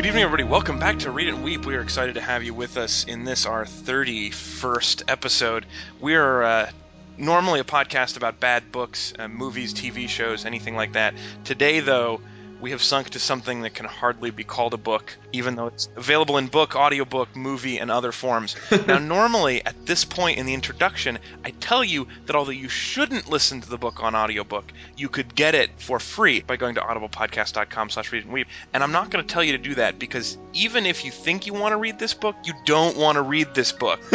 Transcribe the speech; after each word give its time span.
Good 0.00 0.06
evening, 0.06 0.22
everybody. 0.22 0.44
Welcome 0.44 0.78
back 0.78 1.00
to 1.00 1.10
Read 1.10 1.28
and 1.28 1.44
Weep. 1.44 1.66
We 1.66 1.76
are 1.76 1.82
excited 1.82 2.14
to 2.14 2.22
have 2.22 2.42
you 2.42 2.54
with 2.54 2.78
us 2.78 3.04
in 3.04 3.24
this, 3.24 3.44
our 3.44 3.66
31st 3.66 5.02
episode. 5.08 5.66
We 6.00 6.14
are 6.14 6.42
uh, 6.42 6.70
normally 7.18 7.60
a 7.60 7.64
podcast 7.64 8.16
about 8.16 8.40
bad 8.40 8.72
books, 8.72 9.12
uh, 9.18 9.28
movies, 9.28 9.74
TV 9.74 10.08
shows, 10.08 10.46
anything 10.46 10.74
like 10.74 10.94
that. 10.94 11.12
Today, 11.44 11.80
though, 11.80 12.22
we 12.60 12.72
have 12.72 12.82
sunk 12.82 13.10
to 13.10 13.18
something 13.18 13.62
that 13.62 13.74
can 13.74 13.86
hardly 13.86 14.30
be 14.30 14.44
called 14.44 14.74
a 14.74 14.78
book, 14.78 15.16
even 15.32 15.56
though 15.56 15.68
it's 15.68 15.88
available 15.96 16.38
in 16.38 16.48
book, 16.48 16.76
audiobook, 16.76 17.34
movie, 17.34 17.78
and 17.78 17.90
other 17.90 18.12
forms. 18.12 18.56
now, 18.86 18.98
normally, 18.98 19.64
at 19.64 19.86
this 19.86 20.04
point 20.04 20.38
in 20.38 20.46
the 20.46 20.54
introduction, 20.54 21.18
I 21.44 21.50
tell 21.50 21.82
you 21.82 22.08
that 22.26 22.36
although 22.36 22.50
you 22.50 22.68
shouldn't 22.68 23.30
listen 23.30 23.60
to 23.62 23.68
the 23.68 23.78
book 23.78 24.02
on 24.02 24.14
audiobook, 24.14 24.70
you 24.96 25.08
could 25.08 25.34
get 25.34 25.54
it 25.54 25.70
for 25.78 25.98
free 25.98 26.40
by 26.40 26.56
going 26.56 26.74
to 26.74 26.80
audiblepodcast.com 26.80 27.90
slash 27.90 28.12
read 28.12 28.24
and 28.24 28.32
weep. 28.32 28.48
And 28.72 28.82
I'm 28.82 28.92
not 28.92 29.10
going 29.10 29.24
to 29.24 29.32
tell 29.32 29.42
you 29.42 29.52
to 29.52 29.58
do 29.58 29.76
that 29.76 29.98
because 29.98 30.36
even 30.52 30.86
if 30.86 31.04
you 31.04 31.10
think 31.10 31.46
you 31.46 31.54
want 31.54 31.72
to 31.72 31.76
read 31.78 31.98
this 31.98 32.14
book, 32.14 32.36
you 32.44 32.52
don't 32.66 32.96
want 32.96 33.16
to 33.16 33.22
read 33.22 33.54
this 33.54 33.72
book. 33.72 34.00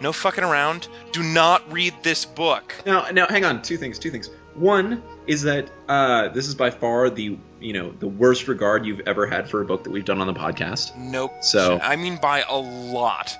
no 0.00 0.12
fucking 0.12 0.44
around. 0.44 0.88
Do 1.12 1.22
not 1.22 1.72
read 1.72 1.94
this 2.02 2.24
book. 2.24 2.74
Now, 2.86 3.10
now, 3.10 3.26
hang 3.26 3.44
on. 3.44 3.62
Two 3.62 3.76
things. 3.76 3.98
Two 3.98 4.10
things. 4.10 4.30
One 4.54 5.02
is 5.30 5.42
that 5.42 5.70
uh, 5.88 6.28
this 6.30 6.48
is 6.48 6.56
by 6.56 6.70
far 6.70 7.08
the 7.08 7.38
you 7.60 7.72
know 7.72 7.92
the 7.92 8.08
worst 8.08 8.48
regard 8.48 8.84
you've 8.84 9.02
ever 9.06 9.26
had 9.26 9.48
for 9.48 9.60
a 9.62 9.64
book 9.64 9.84
that 9.84 9.90
we've 9.90 10.04
done 10.04 10.20
on 10.20 10.26
the 10.26 10.34
podcast. 10.34 10.96
Nope. 10.96 11.44
So- 11.44 11.78
I 11.80 11.94
mean 11.96 12.18
by 12.20 12.42
a 12.48 12.56
lot. 12.56 13.38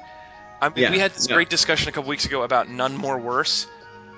I 0.63 0.69
mean, 0.69 0.79
Yeah, 0.79 0.91
we 0.93 0.99
had 0.99 1.13
this 1.13 1.29
no. 1.29 1.35
great 1.35 1.49
discussion 1.51 1.89
a 1.89 1.93
couple 1.93 2.09
weeks 2.11 2.27
ago 2.27 2.43
about 2.43 2.69
none 2.69 2.97
more 2.97 3.19
worse. 3.19 3.67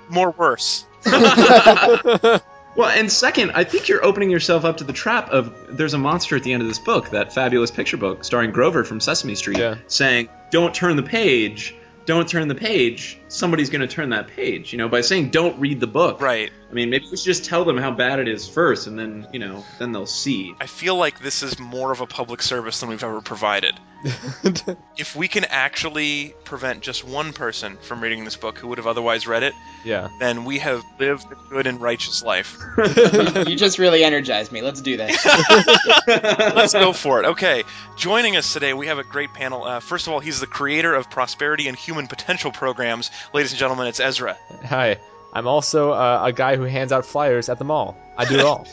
More 0.09 0.29
worse. 0.31 0.85
Well, 2.75 2.89
and 2.89 3.11
second, 3.11 3.51
I 3.51 3.65
think 3.65 3.87
you're 3.87 4.03
opening 4.03 4.31
yourself 4.31 4.65
up 4.65 4.77
to 4.77 4.83
the 4.83 4.93
trap 4.93 5.29
of 5.29 5.77
there's 5.77 5.93
a 5.93 5.99
monster 5.99 6.35
at 6.35 6.41
the 6.41 6.53
end 6.53 6.63
of 6.63 6.67
this 6.67 6.79
book, 6.79 7.11
that 7.11 7.31
fabulous 7.31 7.69
picture 7.69 7.97
book 7.97 8.23
starring 8.23 8.49
Grover 8.49 8.83
from 8.83 8.99
Sesame 8.99 9.35
Street, 9.35 9.59
Yeah. 9.59 9.75
saying, 9.85 10.27
"Don't 10.49 10.73
turn 10.73 10.95
the 10.95 11.03
page." 11.03 11.75
Don't 12.05 12.27
turn 12.27 12.47
the 12.47 12.55
page. 12.55 13.17
Somebody's 13.27 13.69
going 13.69 13.81
to 13.81 13.87
turn 13.87 14.09
that 14.09 14.27
page. 14.27 14.71
You 14.73 14.77
know, 14.77 14.89
by 14.89 15.01
saying 15.01 15.29
"Don't 15.29 15.59
read 15.59 15.79
the 15.79 15.87
book." 15.87 16.21
Right. 16.21 16.51
I 16.69 16.73
mean, 16.73 16.89
maybe 16.89 17.05
we 17.09 17.17
should 17.17 17.25
just 17.25 17.45
tell 17.45 17.65
them 17.65 17.77
how 17.77 17.91
bad 17.91 18.19
it 18.19 18.27
is 18.27 18.47
first, 18.47 18.87
and 18.87 18.97
then 18.97 19.27
you 19.31 19.39
know, 19.39 19.63
then 19.79 19.91
they'll 19.91 20.05
see. 20.05 20.53
I 20.59 20.67
feel 20.67 20.95
like 20.95 21.19
this 21.19 21.43
is 21.43 21.59
more 21.59 21.91
of 21.91 22.01
a 22.01 22.07
public 22.07 22.41
service 22.41 22.79
than 22.79 22.89
we've 22.89 23.03
ever 23.03 23.21
provided. 23.21 23.75
If 24.95 25.15
we 25.15 25.27
can 25.27 25.45
actually 25.45 26.35
prevent 26.43 26.81
just 26.81 27.03
one 27.03 27.33
person 27.33 27.77
from 27.77 28.01
reading 28.01 28.25
this 28.25 28.35
book 28.35 28.59
who 28.59 28.67
would 28.67 28.77
have 28.77 28.85
otherwise 28.85 29.25
read 29.25 29.41
it, 29.41 29.53
yeah. 29.83 30.09
then 30.19 30.45
we 30.45 30.59
have 30.59 30.83
lived 30.99 31.25
a 31.31 31.35
good 31.49 31.65
and 31.65 31.81
righteous 31.81 32.21
life. 32.21 32.59
you 33.47 33.55
just 33.55 33.79
really 33.79 34.03
energized 34.03 34.51
me. 34.51 34.61
Let's 34.61 34.81
do 34.81 34.97
that. 34.97 36.53
Let's 36.55 36.73
go 36.73 36.93
for 36.93 37.23
it. 37.23 37.25
Okay, 37.29 37.63
joining 37.97 38.35
us 38.35 38.53
today, 38.53 38.73
we 38.73 38.87
have 38.87 38.99
a 38.99 39.03
great 39.03 39.33
panel. 39.33 39.63
Uh, 39.63 39.79
first 39.79 40.05
of 40.05 40.13
all, 40.13 40.19
he's 40.19 40.39
the 40.39 40.47
creator 40.47 40.93
of 40.93 41.09
Prosperity 41.09 41.67
and 41.67 41.75
Human 41.75 41.92
Potential 41.93 42.51
programs. 42.51 43.11
Ladies 43.33 43.51
and 43.51 43.59
gentlemen, 43.59 43.87
it's 43.87 43.99
Ezra. 43.99 44.37
Hi. 44.65 44.97
I'm 45.31 45.47
also 45.47 45.91
uh, 45.91 46.21
a 46.25 46.31
guy 46.31 46.57
who 46.57 46.63
hands 46.63 46.91
out 46.91 47.05
flyers 47.05 47.49
at 47.49 47.57
the 47.57 47.65
mall. 47.65 47.97
I 48.17 48.25
do 48.25 48.35
it 48.35 48.41
all. 48.41 48.67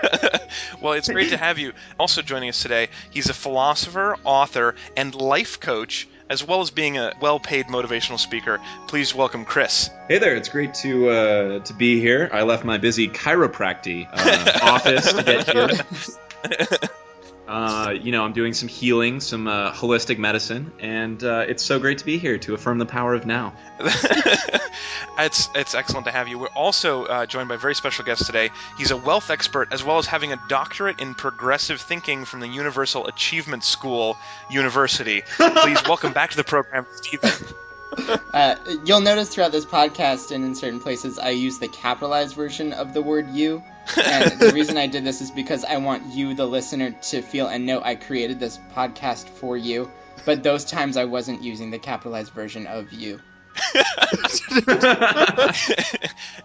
well, 0.80 0.94
it's 0.94 1.08
great 1.08 1.30
to 1.30 1.36
have 1.36 1.58
you. 1.58 1.72
Also 1.98 2.22
joining 2.22 2.48
us 2.48 2.62
today, 2.62 2.88
he's 3.10 3.28
a 3.28 3.34
philosopher, 3.34 4.16
author, 4.24 4.74
and 4.96 5.14
life 5.14 5.60
coach, 5.60 6.08
as 6.30 6.42
well 6.42 6.62
as 6.62 6.70
being 6.70 6.96
a 6.96 7.12
well-paid 7.20 7.66
motivational 7.66 8.18
speaker. 8.18 8.58
Please 8.88 9.14
welcome 9.14 9.44
Chris. 9.44 9.90
Hey 10.08 10.18
there, 10.18 10.34
it's 10.34 10.48
great 10.48 10.72
to 10.74 11.10
uh, 11.10 11.58
to 11.60 11.74
be 11.74 12.00
here. 12.00 12.30
I 12.32 12.42
left 12.42 12.64
my 12.64 12.78
busy 12.78 13.08
chiropractic 13.08 14.08
uh, 14.12 14.58
office 14.62 15.12
to 15.12 15.22
get 15.22 15.50
here. 15.50 16.88
Uh, 17.52 17.90
you 17.90 18.12
know, 18.12 18.24
I'm 18.24 18.32
doing 18.32 18.54
some 18.54 18.68
healing, 18.68 19.20
some 19.20 19.46
uh, 19.46 19.72
holistic 19.72 20.16
medicine, 20.16 20.72
and 20.80 21.22
uh, 21.22 21.44
it's 21.46 21.62
so 21.62 21.78
great 21.78 21.98
to 21.98 22.06
be 22.06 22.16
here 22.16 22.38
to 22.38 22.54
affirm 22.54 22.78
the 22.78 22.86
power 22.86 23.12
of 23.12 23.26
now. 23.26 23.52
it's 25.18 25.50
it's 25.54 25.74
excellent 25.74 26.06
to 26.06 26.12
have 26.12 26.28
you. 26.28 26.38
We're 26.38 26.46
also 26.46 27.04
uh, 27.04 27.26
joined 27.26 27.50
by 27.50 27.56
a 27.56 27.58
very 27.58 27.74
special 27.74 28.06
guest 28.06 28.24
today. 28.24 28.48
He's 28.78 28.90
a 28.90 28.96
wealth 28.96 29.28
expert 29.28 29.68
as 29.70 29.84
well 29.84 29.98
as 29.98 30.06
having 30.06 30.32
a 30.32 30.40
doctorate 30.48 31.02
in 31.02 31.14
progressive 31.14 31.78
thinking 31.82 32.24
from 32.24 32.40
the 32.40 32.48
Universal 32.48 33.06
Achievement 33.06 33.64
School 33.64 34.16
University. 34.50 35.22
Please 35.36 35.82
welcome 35.86 36.14
back 36.14 36.30
to 36.30 36.38
the 36.38 36.44
program, 36.44 36.86
Stephen. 36.96 37.30
Uh, 38.32 38.56
you'll 38.86 39.02
notice 39.02 39.28
throughout 39.28 39.52
this 39.52 39.66
podcast 39.66 40.34
and 40.34 40.46
in 40.46 40.54
certain 40.54 40.80
places 40.80 41.18
I 41.18 41.28
use 41.28 41.58
the 41.58 41.68
capitalized 41.68 42.34
version 42.34 42.72
of 42.72 42.94
the 42.94 43.02
word 43.02 43.28
you. 43.28 43.62
And 43.96 44.38
the 44.38 44.52
reason 44.54 44.76
I 44.76 44.86
did 44.86 45.04
this 45.04 45.20
is 45.20 45.30
because 45.30 45.64
I 45.64 45.78
want 45.78 46.06
you, 46.06 46.34
the 46.34 46.46
listener, 46.46 46.90
to 46.90 47.22
feel 47.22 47.46
and 47.48 47.66
know 47.66 47.82
I 47.82 47.94
created 47.94 48.40
this 48.40 48.58
podcast 48.74 49.28
for 49.28 49.56
you. 49.56 49.90
But 50.24 50.42
those 50.42 50.64
times 50.64 50.96
I 50.96 51.04
wasn't 51.04 51.42
using 51.42 51.70
the 51.70 51.78
capitalized 51.78 52.32
version 52.32 52.66
of 52.66 52.92
you. 52.92 53.20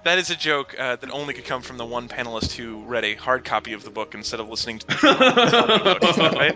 That 0.03 0.16
is 0.18 0.29
a 0.29 0.35
joke 0.35 0.75
uh, 0.78 0.95
that 0.97 1.09
only 1.12 1.34
could 1.34 1.45
come 1.45 1.62
from 1.62 1.78
the 1.78 1.85
one 1.85 2.07
panelist 2.07 2.53
who 2.53 2.84
read 2.84 3.06
a 3.06 3.16
hard 3.16 3.45
copy 3.45 3.73
of 3.73 3.84
the 3.84 3.90
book 3.90 4.13
instead 4.13 4.40
of 4.40 4.50
listening 4.50 4.79
to 4.79 4.88
the 4.88 6.00
Is 6.03 6.16
that 6.16 6.34
right? 6.34 6.56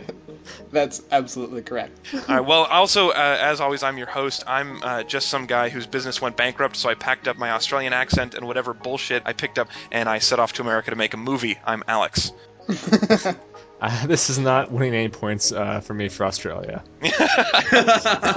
That's 0.71 1.01
absolutely 1.11 1.61
correct. 1.61 1.99
All 2.13 2.21
right. 2.27 2.45
Well, 2.45 2.63
also, 2.63 3.09
uh, 3.09 3.37
as 3.41 3.61
always, 3.61 3.83
I'm 3.83 3.97
your 3.97 4.07
host. 4.07 4.43
I'm 4.47 4.81
uh, 4.81 5.03
just 5.03 5.29
some 5.29 5.45
guy 5.45 5.69
whose 5.69 5.85
business 5.85 6.21
went 6.21 6.37
bankrupt, 6.37 6.75
so 6.75 6.89
I 6.89 6.95
packed 6.95 7.27
up 7.27 7.37
my 7.37 7.51
Australian 7.51 7.93
accent 7.93 8.33
and 8.35 8.47
whatever 8.47 8.73
bullshit 8.73 9.23
I 9.25 9.33
picked 9.33 9.59
up, 9.59 9.69
and 9.91 10.09
I 10.09 10.19
set 10.19 10.39
off 10.39 10.53
to 10.53 10.61
America 10.61 10.89
to 10.89 10.95
make 10.95 11.13
a 11.13 11.17
movie. 11.17 11.59
I'm 11.65 11.83
Alex. 11.87 12.31
Uh, 13.81 14.05
this 14.07 14.29
is 14.29 14.37
not 14.37 14.71
winning 14.71 14.93
any 14.93 15.09
points 15.09 15.51
uh, 15.51 15.81
for 15.81 15.93
me 15.93 16.07
for 16.07 16.25
Australia. 16.25 16.83
no, 17.01 17.09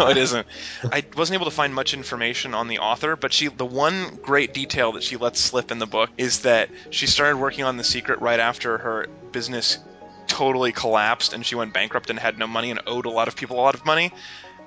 it 0.08 0.16
isn't. 0.16 0.46
I 0.90 1.04
wasn't 1.16 1.34
able 1.34 1.44
to 1.44 1.54
find 1.54 1.74
much 1.74 1.94
information 1.94 2.54
on 2.54 2.68
the 2.68 2.78
author, 2.78 3.14
but 3.14 3.32
she 3.32 3.48
the 3.48 3.66
one 3.66 4.18
great 4.22 4.54
detail 4.54 4.92
that 4.92 5.02
she 5.02 5.16
lets 5.16 5.38
slip 5.38 5.70
in 5.70 5.78
the 5.78 5.86
book 5.86 6.10
is 6.16 6.40
that 6.40 6.70
she 6.90 7.06
started 7.06 7.36
working 7.36 7.64
on 7.64 7.76
The 7.76 7.84
Secret 7.84 8.20
right 8.20 8.40
after 8.40 8.78
her 8.78 9.06
business 9.32 9.78
totally 10.26 10.72
collapsed 10.72 11.34
and 11.34 11.44
she 11.44 11.54
went 11.54 11.74
bankrupt 11.74 12.08
and 12.08 12.18
had 12.18 12.38
no 12.38 12.46
money 12.46 12.70
and 12.70 12.80
owed 12.86 13.04
a 13.04 13.10
lot 13.10 13.28
of 13.28 13.36
people 13.36 13.58
a 13.58 13.60
lot 13.60 13.74
of 13.74 13.84
money. 13.84 14.10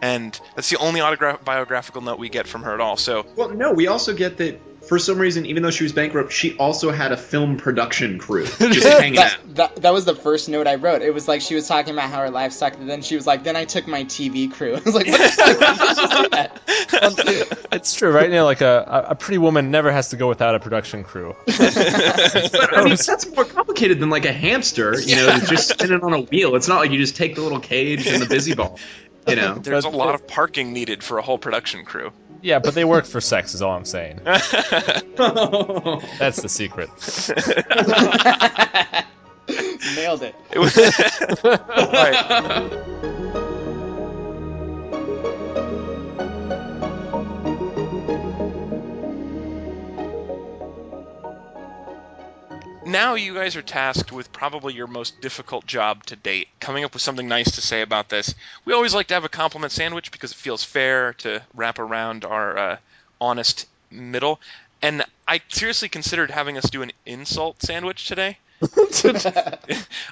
And 0.02 0.40
that's 0.56 0.70
the 0.70 0.78
only 0.78 1.02
autograph 1.02 1.44
biographical 1.44 2.02
note 2.02 2.20
we 2.20 2.30
get 2.30 2.48
from 2.48 2.64
her 2.64 2.74
at 2.74 2.82
all. 2.82 2.98
So 2.98 3.26
well, 3.36 3.50
no, 3.50 3.74
we 3.74 3.88
also 3.88 4.14
get 4.14 4.38
that 4.38 4.60
for 4.88 4.98
some 5.00 5.20
reason, 5.20 5.46
even 5.46 5.64
though 5.64 5.72
she 5.72 5.84
was 5.84 5.92
bankrupt, 5.92 6.32
she 6.32 6.58
also 6.58 6.92
had 6.92 7.12
a 7.12 7.18
film 7.18 7.58
production 7.58 8.18
crew 8.18 8.46
just 8.58 8.88
hanging 8.88 9.20
out. 9.20 9.32
That, 9.32 9.56
that, 9.56 9.76
that 9.78 9.94
was 9.94 10.06
the 10.06 10.16
first 10.16 10.50
note 10.50 10.66
I 10.66 10.76
wrote. 10.76 11.02
It 11.02 11.14
was 11.14 11.28
like 11.28 11.42
she 11.42 11.56
was 11.56 11.68
talking 11.68 11.94
about 11.94 12.10
how 12.10 12.22
her 12.22 12.30
life 12.30 12.54
sucked, 12.54 12.78
and 12.78 12.90
then 12.90 13.02
she 13.02 13.16
was 13.16 13.28
like, 13.28 13.44
then 13.44 13.56
I 13.56 13.66
took 13.66 13.88
my 13.88 14.06
TV 14.06 14.52
crew. 14.52 14.76
I 14.78 14.80
was 14.80 14.96
like, 14.96 15.08
what 15.08 15.20
the 15.20 15.28
fuck? 15.30 15.60
Why 15.60 15.74
did 15.74 15.80
you 15.80 15.96
just 15.96 16.12
say 16.12 16.28
that? 16.30 17.64
It's 17.70 17.94
true, 17.94 18.12
right? 18.12 18.30
You 18.30 18.36
know, 18.36 18.46
like 18.46 18.62
a, 18.62 19.08
a 19.10 19.16
pretty 19.16 19.38
woman 19.38 19.72
never 19.72 19.92
has 19.92 20.10
to 20.10 20.16
go 20.16 20.28
without 20.28 20.56
a 20.56 20.60
production 20.60 21.04
crew. 21.04 21.36
But 21.46 21.60
I 21.60 22.84
mean, 22.84 22.96
that's 22.96 23.28
more 23.36 23.46
complicated 23.46 24.00
than 24.00 24.10
like 24.10 24.26
a 24.26 24.32
hamster, 24.32 25.00
you 25.00 25.16
know, 25.16 25.38
just 25.40 25.70
spinning 25.70 26.02
on 26.02 26.14
a 26.14 26.22
wheel. 26.22 26.56
It's 26.56 26.68
not 26.68 26.80
like 26.80 26.92
you 26.92 26.98
just 26.98 27.16
take 27.16 27.36
the 27.36 27.42
little 27.42 27.60
cage 27.60 28.08
and 28.08 28.22
the 28.22 28.26
busy 28.26 28.56
ball, 28.56 28.80
you 29.28 29.36
know. 29.36 29.56
there's 29.62 29.86
a 29.86 29.90
lot 29.90 30.16
of 30.16 30.28
parking 30.28 30.74
needed 30.74 31.04
for 31.04 31.18
a 31.18 31.22
whole 31.22 31.38
production 31.38 31.86
crew. 31.86 32.12
Yeah, 32.42 32.60
but 32.60 32.76
they 32.76 32.86
work 32.86 33.06
for 33.06 33.20
sex, 33.20 33.54
is 33.54 33.62
all 33.62 33.76
I'm 33.76 33.86
saying. 33.86 34.20
That's 34.26 34.42
the 36.42 36.50
secret. 36.50 36.90
Nailed 39.96 40.24
it. 40.24 40.36
It 40.52 40.60
was 40.60 40.78
All 41.44 41.92
right. 41.92 43.14
Now 52.88 53.16
you 53.16 53.34
guys 53.34 53.58
are 53.58 53.62
tasked 53.62 54.14
with 54.14 54.32
probably 54.32 54.74
your 54.74 54.88
most 54.88 55.20
difficult 55.20 55.66
job 55.66 56.06
to 56.06 56.16
date, 56.16 56.48
coming 56.62 56.86
up 56.86 56.94
with 56.94 57.02
something 57.02 57.28
nice 57.28 57.52
to 57.52 57.62
say 57.62 57.82
about 57.82 58.08
this. 58.08 58.34
We 58.64 58.74
always 58.74 58.96
like 58.96 59.08
to 59.08 59.14
have 59.14 59.26
a 59.26 59.30
compliment 59.30 59.74
sandwich 59.74 60.10
because 60.10 60.32
it 60.32 60.38
feels 60.38 60.64
fair 60.64 61.14
to 61.16 61.44
wrap 61.54 61.80
around 61.80 62.24
our 62.24 62.58
uh, 62.58 62.78
honest 63.20 63.68
middle. 63.92 64.40
And 64.82 65.04
I 65.28 65.42
seriously 65.50 65.90
considered 65.90 66.32
having 66.32 66.58
us 66.58 66.70
do 66.70 66.82
an 66.82 66.94
insult 67.06 67.62
sandwich 67.62 68.08
today. 68.08 68.38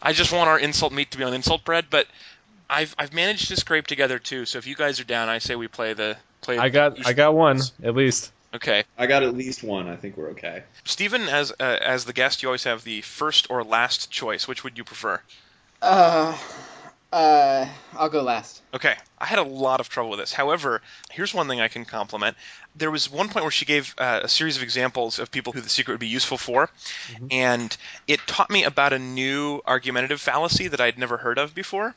I 0.01 0.11
just 0.11 0.33
want 0.33 0.49
our 0.49 0.59
insult 0.59 0.91
meat 0.91 1.11
to 1.11 1.17
be 1.17 1.23
on 1.23 1.33
insult 1.33 1.63
bread, 1.63 1.85
but 1.89 2.07
I've 2.69 2.93
I've 2.97 3.13
managed 3.13 3.47
to 3.49 3.55
scrape 3.55 3.87
together 3.87 4.19
two. 4.19 4.45
So 4.45 4.57
if 4.57 4.67
you 4.67 4.75
guys 4.75 4.99
are 4.99 5.05
down, 5.05 5.29
I 5.29 5.37
say 5.37 5.55
we 5.55 5.69
play 5.69 5.93
the 5.93 6.17
play. 6.41 6.57
I 6.57 6.69
got 6.69 7.05
I 7.05 7.13
got 7.13 7.35
one 7.35 7.61
at 7.83 7.95
least. 7.95 8.31
Okay, 8.55 8.83
I 8.97 9.05
got 9.07 9.23
at 9.23 9.35
least 9.35 9.63
one. 9.63 9.87
I 9.87 9.95
think 9.95 10.17
we're 10.17 10.29
okay. 10.31 10.63
Stephen, 10.83 11.23
as 11.23 11.51
uh, 11.51 11.63
as 11.63 12.05
the 12.05 12.13
guest, 12.13 12.41
you 12.41 12.49
always 12.49 12.63
have 12.63 12.83
the 12.83 13.01
first 13.01 13.47
or 13.49 13.63
last 13.63 14.09
choice. 14.09 14.47
Which 14.47 14.63
would 14.63 14.77
you 14.77 14.83
prefer? 14.83 15.21
Uh, 15.81 16.37
Uh, 17.15 17.65
I'll 17.93 18.09
go 18.09 18.23
last. 18.23 18.61
Okay, 18.73 18.93
I 19.17 19.25
had 19.25 19.39
a 19.39 19.43
lot 19.43 19.79
of 19.79 19.87
trouble 19.87 20.09
with 20.09 20.19
this. 20.19 20.33
However, 20.33 20.81
here's 21.11 21.33
one 21.33 21.47
thing 21.47 21.61
I 21.61 21.69
can 21.69 21.85
compliment. 21.85 22.35
There 22.75 22.91
was 22.91 23.09
one 23.09 23.29
point 23.29 23.45
where 23.45 23.51
she 23.51 23.63
gave 23.63 23.95
uh, 23.97 24.21
a 24.23 24.27
series 24.27 24.57
of 24.57 24.63
examples 24.63 25.19
of 25.19 25.31
people 25.31 25.53
who 25.53 25.61
the 25.61 25.69
secret 25.69 25.93
would 25.93 26.01
be 26.01 26.07
useful 26.07 26.37
for, 26.37 26.69
and 27.31 27.75
it 28.05 28.19
taught 28.27 28.49
me 28.49 28.65
about 28.65 28.91
a 28.91 28.99
new 28.99 29.61
argumentative 29.65 30.19
fallacy 30.19 30.67
that 30.67 30.81
I'd 30.81 30.97
never 30.97 31.15
heard 31.15 31.37
of 31.37 31.55
before. 31.55 31.95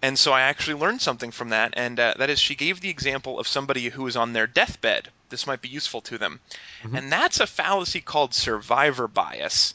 And 0.00 0.18
so 0.18 0.32
I 0.32 0.42
actually 0.42 0.80
learned 0.80 1.02
something 1.02 1.30
from 1.30 1.50
that, 1.50 1.74
and 1.76 2.00
uh, 2.00 2.14
that 2.18 2.30
is 2.30 2.38
she 2.38 2.54
gave 2.54 2.80
the 2.80 2.88
example 2.88 3.38
of 3.38 3.46
somebody 3.46 3.90
who 3.90 4.04
was 4.04 4.16
on 4.16 4.32
their 4.32 4.46
deathbed. 4.46 5.08
This 5.28 5.46
might 5.46 5.60
be 5.62 5.68
useful 5.68 6.00
to 6.02 6.18
them. 6.18 6.40
And 6.94 7.10
that's 7.10 7.40
a 7.40 7.46
fallacy 7.46 8.00
called 8.00 8.34
survivor 8.34 9.08
bias. 9.08 9.74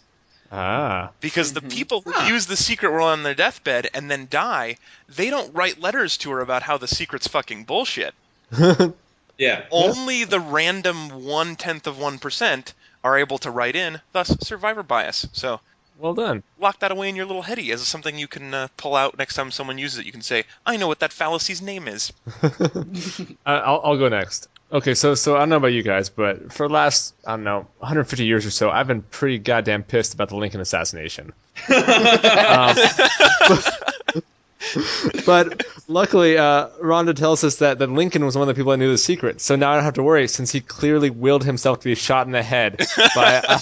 Ah. 0.51 1.11
Because 1.21 1.53
the 1.53 1.61
people 1.61 2.01
who 2.01 2.13
use 2.33 2.45
the 2.45 2.57
secret 2.57 2.91
while 2.91 3.07
on 3.07 3.23
their 3.23 3.35
deathbed 3.35 3.89
and 3.93 4.11
then 4.11 4.27
die, 4.29 4.77
they 5.07 5.29
don't 5.29 5.53
write 5.55 5.79
letters 5.79 6.17
to 6.17 6.31
her 6.31 6.41
about 6.41 6.61
how 6.63 6.77
the 6.77 6.87
secret's 6.87 7.27
fucking 7.27 7.63
bullshit. 7.65 8.13
Yeah. 9.37 9.63
Only 9.71 10.23
the 10.25 10.39
random 10.39 11.25
one 11.25 11.55
tenth 11.55 11.87
of 11.87 11.97
one 11.97 12.19
percent 12.19 12.75
are 13.03 13.17
able 13.17 13.39
to 13.39 13.49
write 13.49 13.75
in, 13.75 13.99
thus 14.11 14.27
survivor 14.41 14.83
bias. 14.83 15.27
So 15.33 15.59
Well 15.97 16.13
done. 16.13 16.43
lock 16.59 16.77
that 16.79 16.91
away 16.91 17.09
in 17.09 17.15
your 17.15 17.25
little 17.25 17.41
heady 17.41 17.71
as 17.71 17.81
something 17.87 18.19
you 18.19 18.27
can 18.27 18.53
uh, 18.53 18.67
pull 18.77 18.95
out 18.95 19.17
next 19.17 19.33
time 19.33 19.49
someone 19.49 19.79
uses 19.79 19.97
it. 19.99 20.05
You 20.05 20.11
can 20.11 20.21
say, 20.21 20.43
"I 20.63 20.77
know 20.77 20.87
what 20.87 20.99
that 20.99 21.11
fallacy's 21.11 21.59
name 21.61 21.87
is." 21.87 22.13
Uh, 23.43 23.49
I'll, 23.65 23.81
I'll 23.83 23.97
go 23.97 24.09
next. 24.09 24.47
Okay, 24.73 24.93
so 24.93 25.15
so 25.15 25.35
I 25.35 25.39
don't 25.39 25.49
know 25.49 25.57
about 25.57 25.73
you 25.73 25.83
guys, 25.83 26.09
but 26.09 26.53
for 26.53 26.67
the 26.67 26.73
last 26.73 27.13
I 27.25 27.31
don't 27.31 27.43
know 27.43 27.67
150 27.79 28.25
years 28.25 28.45
or 28.45 28.51
so, 28.51 28.69
I've 28.69 28.87
been 28.87 29.01
pretty 29.01 29.37
goddamn 29.37 29.83
pissed 29.83 30.13
about 30.13 30.29
the 30.29 30.37
Lincoln 30.37 30.61
assassination. 30.61 31.33
um, 31.69 32.75
but 33.47 33.80
luckily, 35.87 36.37
uh, 36.37 36.67
Rhonda 36.81 37.15
tells 37.15 37.43
us 37.43 37.57
that, 37.57 37.79
that 37.79 37.89
Lincoln 37.89 38.25
was 38.25 38.37
one 38.37 38.47
of 38.47 38.55
the 38.55 38.59
people 38.59 38.71
that 38.71 38.77
knew 38.77 38.91
the 38.91 38.97
secret. 38.97 39.41
So 39.41 39.55
now 39.55 39.71
I 39.71 39.75
don't 39.75 39.83
have 39.83 39.95
to 39.95 40.03
worry, 40.03 40.27
since 40.27 40.51
he 40.51 40.61
clearly 40.61 41.09
willed 41.09 41.43
himself 41.43 41.79
to 41.79 41.85
be 41.85 41.95
shot 41.95 42.25
in 42.25 42.31
the 42.31 42.43
head 42.43 42.77
by 43.15 43.41
uh, 43.47 43.59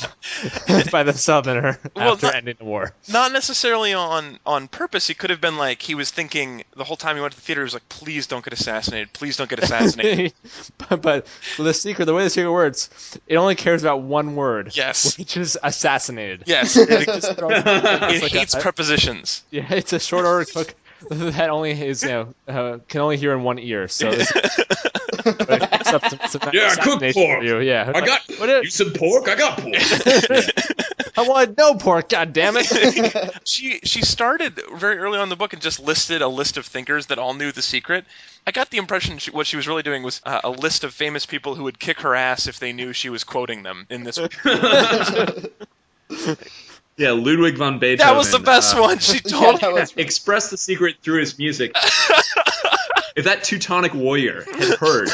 by 0.91 1.03
the 1.03 1.13
Southerner 1.13 1.79
Well, 1.95 2.13
after 2.13 2.27
not- 2.27 2.35
ending 2.35 2.55
the 2.59 2.65
war. 2.65 2.93
Not 3.11 3.31
necessarily 3.31 3.93
on 3.93 4.39
on 4.45 4.67
purpose. 4.67 5.07
He 5.07 5.13
could 5.13 5.29
have 5.29 5.41
been 5.41 5.57
like 5.57 5.81
he 5.81 5.95
was 5.95 6.11
thinking 6.11 6.63
the 6.75 6.83
whole 6.83 6.97
time 6.97 7.15
he 7.15 7.21
went 7.21 7.33
to 7.33 7.39
the 7.39 7.45
theater. 7.45 7.61
He 7.61 7.65
was 7.65 7.73
like, 7.73 7.89
"Please 7.89 8.27
don't 8.27 8.43
get 8.43 8.53
assassinated. 8.53 9.13
Please 9.13 9.37
don't 9.37 9.49
get 9.49 9.59
assassinated." 9.63 10.33
but, 10.89 11.01
but 11.01 11.27
the 11.57 11.73
secret, 11.73 12.05
the 12.05 12.13
way 12.13 12.23
the 12.23 12.29
secret 12.29 12.51
works, 12.51 13.17
it 13.27 13.35
only 13.37 13.55
cares 13.55 13.83
about 13.83 14.01
one 14.01 14.35
word. 14.35 14.75
Yes. 14.75 15.17
Which 15.17 15.37
is 15.37 15.57
assassinated. 15.61 16.43
yes, 16.45 16.77
it, 16.77 16.89
it 16.89 18.21
like 18.21 18.31
hates 18.31 18.53
a- 18.53 18.59
prepositions. 18.59 19.43
Yeah, 19.51 19.65
it's 19.73 19.93
a 19.93 19.99
short 19.99 20.25
order 20.25 20.45
cook 20.45 20.75
that 21.09 21.49
only 21.49 21.71
is 21.71 22.03
you 22.03 22.09
know 22.09 22.33
uh, 22.47 22.77
can 22.87 23.01
only 23.01 23.17
hear 23.17 23.33
in 23.33 23.43
one 23.43 23.59
ear. 23.59 23.87
So 23.87 24.09
it's, 24.11 24.31
it's 24.35 25.93
up 25.93 26.01
to- 26.03 26.19
it's 26.23 26.35
Yeah, 26.53 26.75
I 26.77 26.83
cook 26.83 26.99
pork. 27.01 27.13
for 27.13 27.43
You. 27.43 27.59
Yeah, 27.59 27.91
I 27.93 28.05
got 28.05 28.21
What 28.37 28.49
is- 28.49 28.63
you 28.65 28.69
said 28.69 28.95
pork. 28.95 29.27
I 29.27 29.35
got 29.35 29.59
pork. 29.59 29.75
I 31.17 31.27
wanted 31.27 31.57
no 31.57 31.73
pork. 31.75 32.09
God 32.09 32.31
damn 32.33 32.55
it! 32.57 33.41
She 33.45 33.79
she 33.83 34.01
started 34.03 34.59
very 34.75 34.97
early 34.97 35.17
on 35.17 35.23
in 35.23 35.29
the 35.29 35.35
book 35.35 35.51
and 35.53 35.61
just 35.61 35.79
listed 35.79 36.21
a 36.21 36.27
list 36.27 36.57
of 36.57 36.65
thinkers 36.65 37.07
that 37.07 37.19
all 37.19 37.33
knew 37.33 37.51
the 37.51 37.61
secret. 37.61 38.05
I 38.47 38.51
got 38.51 38.69
the 38.69 38.77
impression 38.77 39.17
she, 39.17 39.31
what 39.31 39.45
she 39.45 39.57
was 39.57 39.67
really 39.67 39.83
doing 39.83 40.01
was 40.03 40.21
uh, 40.25 40.41
a 40.43 40.49
list 40.49 40.83
of 40.85 40.93
famous 40.93 41.25
people 41.25 41.55
who 41.55 41.63
would 41.63 41.77
kick 41.77 42.01
her 42.01 42.15
ass 42.15 42.47
if 42.47 42.59
they 42.59 42.71
knew 42.73 42.93
she 42.93 43.09
was 43.09 43.23
quoting 43.25 43.63
them 43.63 43.85
in 43.89 44.03
this. 44.05 44.17
Yeah, 46.99 47.11
Ludwig 47.11 47.55
von 47.57 47.79
Beethoven. 47.79 48.13
that 48.13 48.17
was 48.17 48.29
the 48.29 48.39
best 48.39 48.75
uh, 48.75 48.81
one. 48.81 48.99
She 48.99 49.19
told 49.21 49.61
that 49.61 49.71
was 49.71 49.93
Expressed 49.97 50.51
the 50.51 50.57
secret 50.57 50.97
through 51.01 51.21
his 51.21 51.39
music. 51.39 51.71
if 53.15 53.23
that 53.23 53.43
Teutonic 53.45 53.93
warrior 53.93 54.43
had 54.43 54.77
heard 54.77 55.07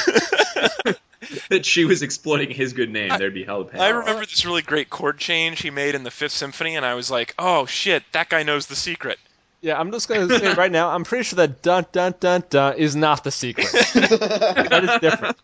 that 1.50 1.64
she 1.64 1.86
was 1.86 2.02
exploiting 2.02 2.50
his 2.50 2.74
good 2.74 2.90
name, 2.90 3.10
there'd 3.10 3.36
be 3.36 3.44
hell 3.44 3.64
to 3.64 3.70
pay. 3.70 3.78
I 3.78 3.90
remember 3.90 4.26
this 4.26 4.48
really 4.48 4.64
great 4.64 4.90
chord 4.90 5.20
change 5.20 5.62
he 5.62 5.70
made 5.70 5.94
in 5.94 6.02
the 6.02 6.10
Fifth 6.10 6.32
Symphony, 6.32 6.76
and 6.76 6.84
I 6.84 6.96
was 6.96 7.12
like, 7.12 7.36
"Oh 7.38 7.68
shit, 7.68 8.02
that 8.14 8.30
guy 8.30 8.42
knows 8.42 8.66
the 8.66 8.76
secret." 8.76 9.20
Yeah, 9.62 9.80
I'm 9.80 9.92
just 9.92 10.10
gonna 10.10 10.28
say 10.40 10.56
right 10.56 10.72
now, 10.72 10.90
I'm 10.90 11.04
pretty 11.04 11.24
sure 11.24 11.38
that 11.38 11.62
dun 11.62 11.86
dun 11.92 12.16
dun 12.20 12.44
dun 12.50 12.78
is 12.78 12.96
not 12.96 13.24
the 13.24 13.32
secret. 13.32 13.68
that 13.72 14.84
is 14.84 15.02
different. 15.02 15.38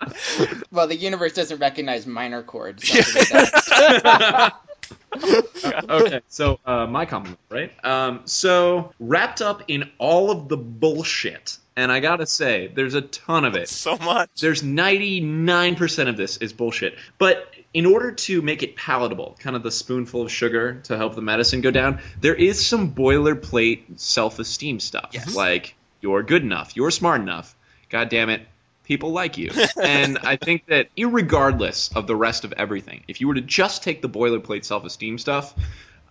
well, 0.71 0.88
the 0.88 0.95
universe 0.95 1.33
doesn't 1.33 1.59
recognize 1.59 2.07
minor 2.07 2.41
chords. 2.41 2.89
Don't 2.89 3.05
forget 3.05 4.03
that. 4.03 4.55
okay, 5.89 6.21
so 6.27 6.59
uh, 6.65 6.85
my 6.88 7.05
compliment, 7.05 7.39
right? 7.49 7.71
Um, 7.85 8.21
so 8.25 8.93
wrapped 8.99 9.41
up 9.41 9.63
in 9.67 9.89
all 9.97 10.31
of 10.31 10.47
the 10.49 10.57
bullshit, 10.57 11.57
and 11.75 11.91
I 11.91 11.99
gotta 11.99 12.25
say, 12.25 12.67
there's 12.67 12.93
a 12.93 13.01
ton 13.01 13.45
of 13.45 13.55
it. 13.55 13.69
So 13.81 13.97
much. 13.97 14.29
There's 14.39 14.61
99% 14.61 16.07
of 16.09 16.17
this 16.17 16.38
is 16.38 16.53
bullshit. 16.53 16.97
But 17.17 17.53
in 17.73 17.85
order 17.85 18.11
to 18.11 18.41
make 18.41 18.63
it 18.63 18.75
palatable, 18.75 19.38
kind 19.39 19.55
of 19.55 19.63
the 19.63 19.71
spoonful 19.71 20.23
of 20.23 20.31
sugar 20.31 20.81
to 20.83 20.97
help 20.97 21.15
the 21.15 21.21
medicine 21.21 21.61
go 21.61 21.71
down, 21.71 21.99
there 22.19 22.35
is 22.35 22.63
some 22.65 22.93
boilerplate 22.93 23.99
self-esteem 23.99 24.79
stuff. 24.79 25.09
Yes. 25.13 25.35
Like, 25.35 25.75
you're 26.01 26.23
good 26.23 26.43
enough, 26.43 26.75
you're 26.75 26.91
smart 26.91 27.21
enough, 27.21 27.55
god 27.89 28.09
damn 28.09 28.29
it, 28.29 28.41
people 28.91 29.13
like 29.13 29.38
you. 29.38 29.49
and 29.81 30.17
I 30.17 30.35
think 30.35 30.65
that 30.65 30.93
irregardless 30.97 31.95
of 31.95 32.07
the 32.07 32.15
rest 32.15 32.43
of 32.43 32.51
everything, 32.51 33.05
if 33.07 33.21
you 33.21 33.27
were 33.29 33.35
to 33.35 33.41
just 33.41 33.83
take 33.83 34.01
the 34.01 34.09
boilerplate 34.09 34.65
self-esteem 34.65 35.17
stuff, 35.17 35.55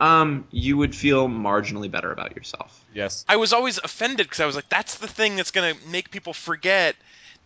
um, 0.01 0.47
you 0.51 0.79
would 0.79 0.97
feel 0.97 1.29
marginally 1.29 1.91
better 1.91 2.11
about 2.11 2.35
yourself. 2.35 2.83
Yes. 2.95 3.27
I 3.29 3.37
was 3.37 3.53
always 3.53 3.77
offended 3.77 4.27
because 4.27 4.41
I 4.41 4.47
was 4.47 4.57
like, 4.57 4.71
"That's 4.71 4.95
the 4.97 5.07
thing 5.07 5.37
that's 5.37 5.51
gonna 5.51 5.75
make 5.89 6.11
people 6.11 6.33
forget." 6.33 6.97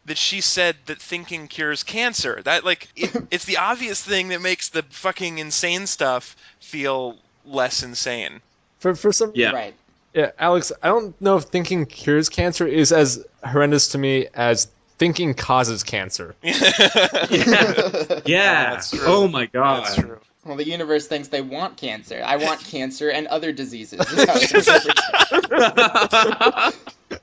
That 0.07 0.19
she 0.19 0.43
said 0.43 0.77
that 0.85 1.01
thinking 1.01 1.49
cures 1.49 1.83
cancer. 1.83 2.41
That 2.45 2.63
like 2.65 2.87
it, 2.95 3.11
it's 3.33 3.47
the 3.47 3.57
obvious 3.57 4.01
thing 4.01 4.29
that 4.29 4.41
makes 4.41 4.69
the 4.69 4.83
fucking 4.83 5.39
insane 5.39 5.87
stuff 5.87 6.37
feel 6.61 7.17
less 7.45 7.83
insane. 7.83 8.41
For 8.79 8.95
for 8.95 9.13
some 9.13 9.33
Yeah. 9.35 9.51
Right. 9.51 9.75
Yeah, 10.13 10.31
Alex, 10.39 10.71
I 10.81 10.89
don't 10.89 11.21
know 11.21 11.39
if 11.39 11.45
thinking 11.45 11.87
cures 11.87 12.29
cancer 12.29 12.69
is 12.69 12.93
as 12.93 13.25
horrendous 13.43 13.89
to 13.89 13.99
me 13.99 14.29
as 14.33 14.69
thinking 14.99 15.35
causes 15.35 15.83
cancer. 15.83 16.35
Yeah. 18.27 18.71
that's 18.71 18.91
true. 18.91 19.01
Oh 19.05 19.29
my 19.29 19.47
god. 19.47 19.85
That's 19.85 19.97
true. 19.97 20.19
Well, 20.45 20.57
the 20.57 20.67
universe 20.67 21.07
thinks 21.07 21.29
they 21.29 21.41
want 21.41 21.77
cancer. 21.79 22.23
I 22.25 22.37
want 22.37 22.61
cancer 22.61 23.09
and 23.11 23.27
other 23.29 23.53
diseases. 23.53 24.01
is 24.01 24.25
how 24.25 24.35
it's 24.37 24.53
interpreted. 24.53 24.99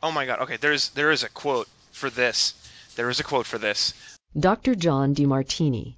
Oh 0.01 0.11
my 0.11 0.25
god. 0.25 0.39
Okay, 0.41 0.57
there's 0.57 0.89
there 0.89 1.11
is 1.11 1.23
a 1.23 1.29
quote 1.29 1.67
for 1.91 2.09
this. 2.09 2.53
There 2.95 3.09
is 3.09 3.19
a 3.19 3.23
quote 3.23 3.45
for 3.45 3.57
this. 3.57 3.93
Dr. 4.37 4.75
John 4.75 5.13
DeMartini. 5.13 5.95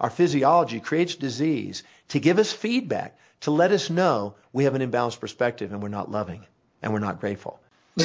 Our 0.00 0.10
physiology 0.10 0.80
creates 0.80 1.14
disease 1.14 1.82
to 2.08 2.20
give 2.20 2.38
us 2.38 2.52
feedback, 2.52 3.16
to 3.42 3.50
let 3.50 3.70
us 3.70 3.88
know 3.88 4.34
we 4.52 4.64
have 4.64 4.74
an 4.74 4.82
imbalanced 4.82 5.20
perspective 5.20 5.72
and 5.72 5.82
we're 5.82 5.88
not 5.88 6.10
loving 6.10 6.44
and 6.82 6.92
we're 6.92 6.98
not 6.98 7.20
grateful. 7.20 7.60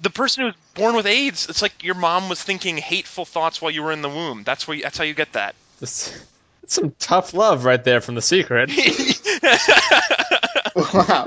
The 0.00 0.10
person 0.10 0.44
who's 0.44 0.54
born 0.74 0.96
with 0.96 1.06
AIDS, 1.06 1.48
it's 1.48 1.62
like 1.62 1.82
your 1.84 1.94
mom 1.94 2.28
was 2.28 2.42
thinking 2.42 2.76
hateful 2.76 3.24
thoughts 3.24 3.62
while 3.62 3.70
you 3.70 3.82
were 3.82 3.92
in 3.92 4.02
the 4.02 4.08
womb. 4.08 4.42
That's 4.44 4.66
where 4.68 4.76
you, 4.76 4.82
that's 4.82 4.98
how 4.98 5.04
you 5.04 5.14
get 5.14 5.32
that. 5.34 5.54
That's, 5.80 6.10
that's 6.60 6.74
some 6.74 6.94
tough 6.98 7.32
love 7.34 7.64
right 7.64 7.82
there 7.82 8.00
from 8.00 8.14
the 8.14 8.22
secret. 8.22 8.70
wow. 10.76 11.26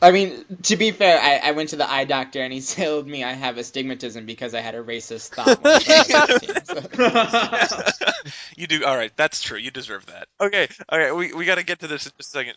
I 0.00 0.10
mean, 0.10 0.44
to 0.64 0.76
be 0.76 0.90
fair, 0.90 1.20
I, 1.20 1.48
I 1.48 1.52
went 1.52 1.68
to 1.70 1.76
the 1.76 1.88
eye 1.88 2.04
doctor 2.04 2.40
and 2.42 2.52
he 2.52 2.60
told 2.62 3.06
me 3.06 3.22
I 3.22 3.32
have 3.32 3.56
astigmatism 3.58 4.26
because 4.26 4.54
I 4.54 4.60
had 4.60 4.74
a 4.74 4.82
racist 4.82 5.28
thought. 5.28 5.62
When 5.62 5.72
I 5.72 6.26
was 6.28 6.40
16, 6.40 7.92
so- 7.94 8.32
You 8.56 8.66
do 8.66 8.84
all 8.84 8.96
right. 8.96 9.12
That's 9.16 9.42
true. 9.42 9.58
You 9.58 9.70
deserve 9.70 10.06
that. 10.06 10.26
Okay. 10.40 10.68
All 10.88 10.98
right. 10.98 11.14
We 11.14 11.32
we 11.32 11.44
got 11.44 11.56
to 11.58 11.64
get 11.64 11.80
to 11.80 11.86
this 11.86 12.06
in 12.06 12.12
just 12.18 12.30
a 12.34 12.38
second. 12.38 12.56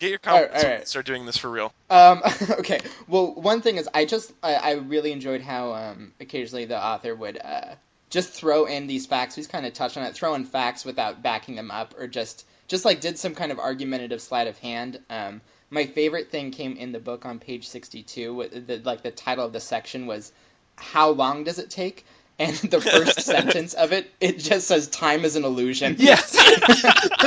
Get 0.00 0.10
your 0.10 0.18
All 0.26 0.34
right, 0.34 0.48
comments. 0.48 0.64
all 0.64 0.70
right. 0.70 0.88
Start 0.88 1.06
doing 1.06 1.26
this 1.26 1.36
for 1.36 1.50
real. 1.50 1.72
Um, 1.88 2.22
okay. 2.58 2.80
Well, 3.06 3.34
one 3.34 3.60
thing 3.62 3.76
is, 3.76 3.88
I 3.94 4.04
just 4.04 4.32
I, 4.42 4.54
I 4.54 4.72
really 4.72 5.12
enjoyed 5.12 5.40
how 5.40 5.72
um, 5.74 6.12
occasionally 6.20 6.64
the 6.64 6.82
author 6.82 7.14
would 7.14 7.38
uh, 7.42 7.74
just 8.10 8.30
throw 8.32 8.66
in 8.66 8.86
these 8.86 9.06
facts. 9.06 9.34
He's 9.34 9.46
kind 9.46 9.66
of 9.66 9.72
touched 9.72 9.96
on 9.96 10.04
it, 10.04 10.14
throw 10.14 10.34
in 10.34 10.44
facts 10.44 10.84
without 10.84 11.22
backing 11.22 11.54
them 11.54 11.70
up, 11.70 11.94
or 11.98 12.06
just 12.06 12.44
just 12.66 12.84
like 12.84 13.00
did 13.00 13.18
some 13.18 13.34
kind 13.34 13.52
of 13.52 13.58
argumentative 13.58 14.20
sleight 14.20 14.48
of 14.48 14.58
hand. 14.58 14.98
Um, 15.10 15.40
my 15.70 15.86
favorite 15.86 16.30
thing 16.30 16.50
came 16.50 16.76
in 16.76 16.92
the 16.92 16.98
book 17.00 17.24
on 17.24 17.38
page 17.38 17.68
sixty-two. 17.68 18.64
The, 18.66 18.80
like 18.84 19.02
the 19.02 19.10
title 19.10 19.46
of 19.46 19.52
the 19.52 19.60
section 19.60 20.06
was 20.06 20.32
"How 20.76 21.10
long 21.10 21.44
does 21.44 21.58
it 21.58 21.70
take?" 21.70 22.04
And 22.36 22.56
the 22.56 22.80
first 22.80 23.20
sentence 23.24 23.74
of 23.74 23.92
it, 23.92 24.10
it 24.20 24.38
just 24.38 24.66
says 24.66 24.88
"Time 24.88 25.24
is 25.24 25.36
an 25.36 25.44
illusion." 25.44 25.94
Yes. 25.98 26.32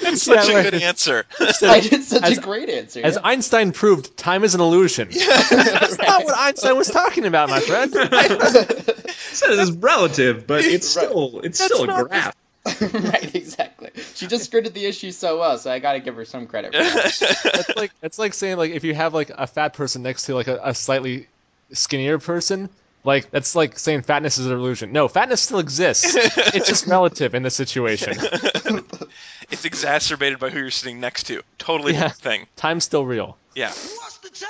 That's 0.00 0.22
such 0.22 0.48
Yeah, 0.48 0.58
a 0.58 0.62
good 0.70 0.82
answer. 0.82 1.26
I 1.62 1.80
did 1.80 2.02
such 2.04 2.22
As- 2.22 2.38
a 2.38 2.40
great 2.40 2.68
answer. 2.70 3.00
As 3.04 3.16
yeah. 3.16 3.20
Einstein 3.24 3.72
proved, 3.72 4.16
time 4.16 4.44
is 4.44 4.54
an 4.54 4.60
illusion. 4.60 5.08
Yeah. 5.10 5.26
That's 5.50 5.98
not 5.98 6.24
what 6.24 6.34
Einstein 6.36 6.76
was 6.76 6.88
talking 6.88 7.26
about, 7.26 7.50
my 7.50 7.60
friend. 7.60 7.92
said 7.92 9.50
it's 9.50 9.70
relative, 9.72 10.46
but 10.46 10.64
it's 10.64 10.96
Right. 10.96 11.06
still 11.08 11.40
it's 11.44 11.58
That's 11.58 11.74
still 11.74 11.90
a 11.90 12.04
graph. 12.04 12.34
right, 12.66 13.34
exactly. 13.34 13.90
she 14.14 14.26
just 14.26 14.44
skirted 14.44 14.74
the 14.74 14.84
issue 14.84 15.10
so 15.12 15.38
well, 15.38 15.56
so 15.58 15.70
I 15.72 15.78
got 15.78 15.94
to 15.94 16.00
give 16.00 16.16
her 16.16 16.24
some 16.26 16.46
credit. 16.46 16.72
For 16.74 16.78
that. 16.82 17.64
It's 17.68 17.76
like 17.76 17.90
it's 18.02 18.18
like 18.18 18.34
saying 18.34 18.56
like 18.58 18.72
if 18.72 18.84
you 18.84 18.94
have 18.94 19.14
like 19.14 19.30
a 19.30 19.46
fat 19.46 19.72
person 19.74 20.02
next 20.02 20.24
to 20.26 20.34
like 20.34 20.48
a, 20.48 20.60
a 20.64 20.74
slightly 20.74 21.26
skinnier 21.72 22.18
person, 22.18 22.68
like 23.04 23.30
that's 23.30 23.54
like 23.54 23.78
saying 23.78 24.02
fatness 24.02 24.38
is 24.38 24.46
an 24.46 24.52
illusion. 24.52 24.92
No, 24.92 25.08
fatness 25.08 25.40
still 25.40 25.58
exists. 25.58 26.14
it's 26.14 26.68
just 26.68 26.86
relative 26.88 27.34
in 27.34 27.42
the 27.42 27.50
situation. 27.50 28.14
it's 29.50 29.64
exacerbated 29.64 30.38
by 30.38 30.50
who 30.50 30.58
you're 30.60 30.70
sitting 30.70 31.00
next 31.00 31.24
to. 31.24 31.42
Totally 31.58 31.92
Yeah. 31.94 32.00
different 32.08 32.22
thing. 32.22 32.46
Time's 32.56 32.84
still 32.84 33.04
real. 33.06 33.36
Yeah. 33.54 33.68
What's 33.68 34.18
the 34.18 34.28
time? 34.28 34.48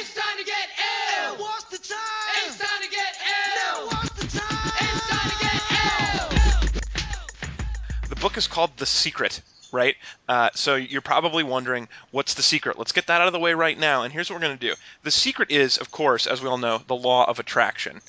It's 0.00 0.14
time 0.14 0.38
to 0.38 0.44
get 0.44 0.68
ill. 1.24 1.36
What's 1.36 1.64
the 1.64 1.78
time? 1.78 1.98
It's 2.46 2.58
time 2.58 2.82
to 2.82 2.90
get 2.90 3.16
ill. 3.76 3.86
What's 3.86 4.10
the 4.32 4.38
time? 4.38 4.72
It's 4.80 5.08
time 5.08 5.30
to 5.30 5.38
get 5.44 6.72
ill. 6.74 8.08
The 8.08 8.16
book 8.16 8.36
is 8.36 8.46
called 8.46 8.76
The 8.76 8.86
Secret, 8.86 9.40
right? 9.72 9.96
Uh, 10.28 10.50
so 10.54 10.76
you're 10.76 11.00
probably 11.00 11.42
wondering, 11.42 11.88
what's 12.10 12.34
the 12.34 12.42
secret? 12.42 12.78
Let's 12.78 12.92
get 12.92 13.06
that 13.08 13.20
out 13.20 13.26
of 13.26 13.32
the 13.32 13.38
way 13.38 13.54
right 13.54 13.78
now. 13.78 14.02
And 14.02 14.12
here's 14.12 14.30
what 14.30 14.36
we're 14.36 14.46
going 14.46 14.58
to 14.58 14.68
do. 14.68 14.74
The 15.02 15.10
secret 15.10 15.50
is, 15.50 15.78
of 15.78 15.90
course, 15.90 16.26
as 16.26 16.42
we 16.42 16.48
all 16.48 16.58
know, 16.58 16.80
the 16.86 16.94
law 16.94 17.28
of 17.28 17.38
attraction. 17.38 18.00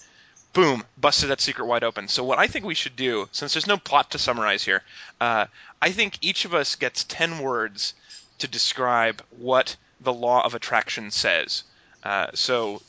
Boom, 0.51 0.83
busted 0.97 1.29
that 1.29 1.41
secret 1.41 1.65
wide 1.65 1.83
open. 1.83 2.07
So 2.07 2.23
what 2.23 2.37
I 2.37 2.45
think 2.45 2.65
we 2.65 2.75
should 2.75 2.95
do, 2.95 3.27
since 3.31 3.53
there's 3.53 3.65
no 3.65 3.77
plot 3.77 4.11
to 4.11 4.19
summarize 4.19 4.63
here, 4.63 4.83
uh, 5.19 5.45
I 5.81 5.91
think 5.91 6.19
each 6.21 6.45
of 6.45 6.53
us 6.53 6.75
gets 6.75 7.05
10 7.05 7.39
words 7.39 7.95
to 8.39 8.47
describe 8.47 9.23
what 9.39 9.75
the 10.01 10.13
law 10.13 10.45
of 10.45 10.53
attraction 10.53 11.09
says. 11.09 11.63
Uh, 12.03 12.27
so 12.35 12.81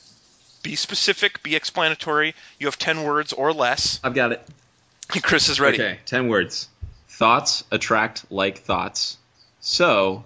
be 0.61 0.75
specific, 0.75 1.41
be 1.41 1.55
explanatory. 1.55 2.35
You 2.59 2.67
have 2.67 2.77
10 2.77 3.03
words 3.03 3.33
or 3.33 3.53
less. 3.53 3.99
I've 4.03 4.13
got 4.13 4.31
it. 4.31 4.47
Chris 5.21 5.49
is 5.49 5.59
ready. 5.59 5.81
Okay, 5.81 5.99
ten 6.05 6.27
words. 6.27 6.67
Thoughts 7.15 7.63
attract 7.71 8.29
like 8.29 8.57
thoughts. 8.57 9.17
So, 9.61 10.25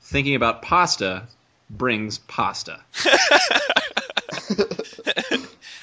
thinking 0.00 0.34
about 0.34 0.62
pasta 0.62 1.24
brings 1.68 2.20
pasta. 2.20 2.80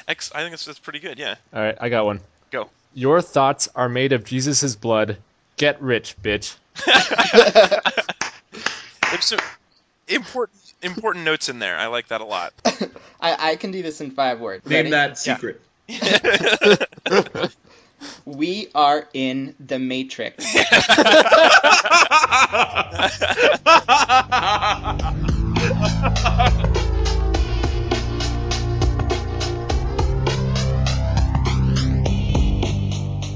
Ex- 0.08 0.32
I 0.34 0.40
think 0.40 0.54
that's, 0.54 0.66
that's 0.66 0.80
pretty 0.80 0.98
good, 0.98 1.20
yeah. 1.20 1.36
All 1.54 1.62
right, 1.62 1.78
I 1.80 1.90
got 1.90 2.06
one. 2.06 2.22
Go. 2.50 2.68
Your 2.96 3.22
thoughts 3.22 3.70
are 3.76 3.88
made 3.88 4.12
of 4.12 4.26
Jesus' 4.26 4.76
blood. 4.76 5.18
Get 5.58 5.80
rich, 5.84 6.16
bitch. 6.20 6.56
There's 9.12 9.26
some 9.26 9.40
important 10.08 10.60
important 10.82 11.26
notes 11.26 11.50
in 11.50 11.60
there. 11.60 11.78
I 11.78 11.86
like 11.86 12.08
that 12.08 12.22
a 12.22 12.26
lot. 12.26 12.54
I, 13.22 13.52
I 13.52 13.56
can 13.56 13.70
do 13.70 13.84
this 13.84 14.02
in 14.02 14.10
five 14.10 14.40
words. 14.40 14.66
Name 14.66 14.78
Ready? 14.78 14.90
that 14.90 15.20
secret. 15.20 15.62
We 18.30 18.68
are 18.76 19.08
in 19.14 19.56
the 19.60 19.80
Matrix. 19.80 20.46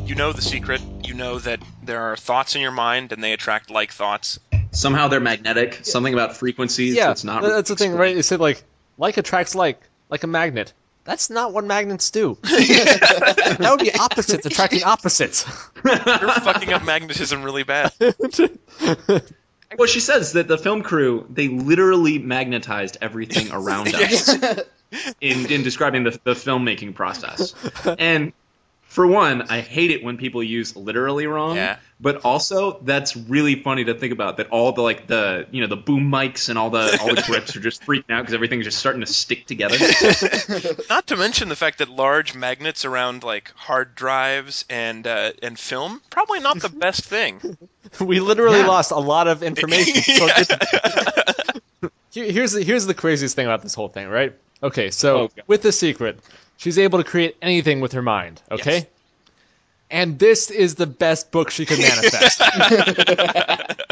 You 0.06 0.20
know 0.20 0.32
the 0.32 0.44
secret. 0.44 0.80
You 1.04 1.16
know 1.16 1.40
that 1.40 1.60
there 1.82 2.00
are 2.00 2.16
thoughts 2.16 2.54
in 2.56 2.62
your 2.62 2.70
mind 2.70 3.12
and 3.14 3.24
they 3.24 3.34
attract 3.34 3.72
like 3.72 3.92
thoughts. 3.92 4.40
Somehow 4.70 5.08
they're 5.08 5.20
magnetic. 5.20 5.80
Something 5.84 6.14
about 6.14 6.38
frequencies 6.38 6.96
yeah, 6.96 7.08
that's 7.08 7.24
not. 7.24 7.42
that's 7.42 7.70
the 7.70 7.76
thing, 7.76 7.94
right? 7.94 8.16
It 8.16 8.22
said 8.22 8.40
like 8.40 8.64
like 9.00 9.18
attracts 9.18 9.56
like, 9.56 9.82
like 10.10 10.24
a 10.24 10.28
magnet. 10.28 10.72
That's 11.06 11.30
not 11.30 11.54
what 11.54 11.66
magnets 11.66 12.12
do. 12.12 12.38
that 12.44 13.68
would 13.70 13.80
be 13.80 13.94
opposites 13.94 14.46
attracting 14.46 14.84
opposites. 14.84 15.46
You're 15.84 15.98
fucking 15.98 16.72
up 16.72 16.84
magnetism 16.84 17.44
really 17.44 17.64
bad. 17.64 17.92
Well, 19.76 19.88
she 19.88 20.02
says 20.02 20.34
that 20.34 20.48
the 20.48 20.58
film 20.60 20.84
crew 20.84 21.26
they 21.32 21.48
literally 21.48 22.20
magnetized 22.20 22.98
everything 23.02 23.52
around 23.52 23.96
us 23.96 24.30
in 25.20 25.48
in 25.48 25.64
describing 25.64 26.04
the 26.04 26.12
the 26.24 26.34
filmmaking 26.34 26.94
process. 26.94 27.56
And 27.98 28.34
for 28.94 29.08
one, 29.08 29.42
I 29.44 29.62
hate 29.62 29.92
it 29.92 30.04
when 30.04 30.18
people 30.18 30.44
use 30.44 30.76
literally 30.76 31.26
wrong. 31.28 31.56
Yeah. 31.56 31.78
But 32.00 32.26
also, 32.26 32.80
that's 32.82 33.16
really 33.16 33.56
funny 33.56 33.86
to 33.86 33.94
think 33.94 34.12
about. 34.14 34.38
That 34.38 34.50
all 34.50 34.72
the 34.74 34.82
like 34.82 35.08
the 35.08 35.48
you 35.52 35.62
know 35.62 35.68
the 35.68 35.78
boom 35.78 36.12
mics 36.12 36.50
and 36.50 36.58
all 36.60 36.70
the 36.70 37.00
all 37.02 37.16
the 37.16 37.24
grips 37.28 37.56
are 37.56 37.60
just 37.62 37.82
freaking 37.84 38.10
out 38.10 38.22
because 38.22 38.34
everything's 38.34 38.66
just 38.66 38.78
starting 38.78 39.02
to 39.02 39.08
stick 39.08 39.46
together. 39.48 39.78
Not 40.90 41.08
to 41.08 41.16
mention 41.18 41.50
the 41.50 41.56
fact 41.56 41.78
that 41.80 41.90
large 41.90 42.36
magnets 42.36 42.84
around 42.86 43.24
like 43.24 43.52
hard 43.56 43.96
drives 43.96 44.66
and 44.70 45.08
uh, 45.08 45.32
and 45.42 45.58
film 45.58 46.02
probably 46.10 46.40
not 46.42 46.60
the 46.60 46.70
best 46.70 47.04
thing. 47.06 47.58
we 48.02 48.20
literally 48.20 48.60
Yeah. 48.60 48.68
lost 48.68 48.92
a 48.92 49.00
lot 49.00 49.28
of 49.28 49.42
information. 49.44 50.02
So 50.04 50.28
it- 50.30 51.62
Here- 52.12 52.32
here's 52.32 52.52
the, 52.52 52.64
here's 52.64 52.86
the 52.86 52.94
craziest 52.94 53.36
thing 53.36 53.46
about 53.48 53.62
this 53.64 53.74
whole 53.74 53.88
thing, 53.90 54.08
right? 54.08 54.34
Okay, 54.62 54.92
so 54.92 55.18
Oh, 55.18 55.30
with 55.48 55.62
the 55.64 55.72
secret, 55.72 56.20
she's 56.58 56.78
able 56.78 57.00
to 57.00 57.04
create 57.04 57.38
anything 57.42 57.82
with 57.82 57.94
her 57.94 58.02
mind. 58.02 58.42
Okay. 58.52 58.78
Yes. 58.78 58.86
And 59.90 60.18
this 60.18 60.50
is 60.50 60.76
the 60.76 60.88
best 60.88 61.32
book 61.32 61.52
she 61.52 61.66
could 61.66 61.80
manifest. 61.80 62.42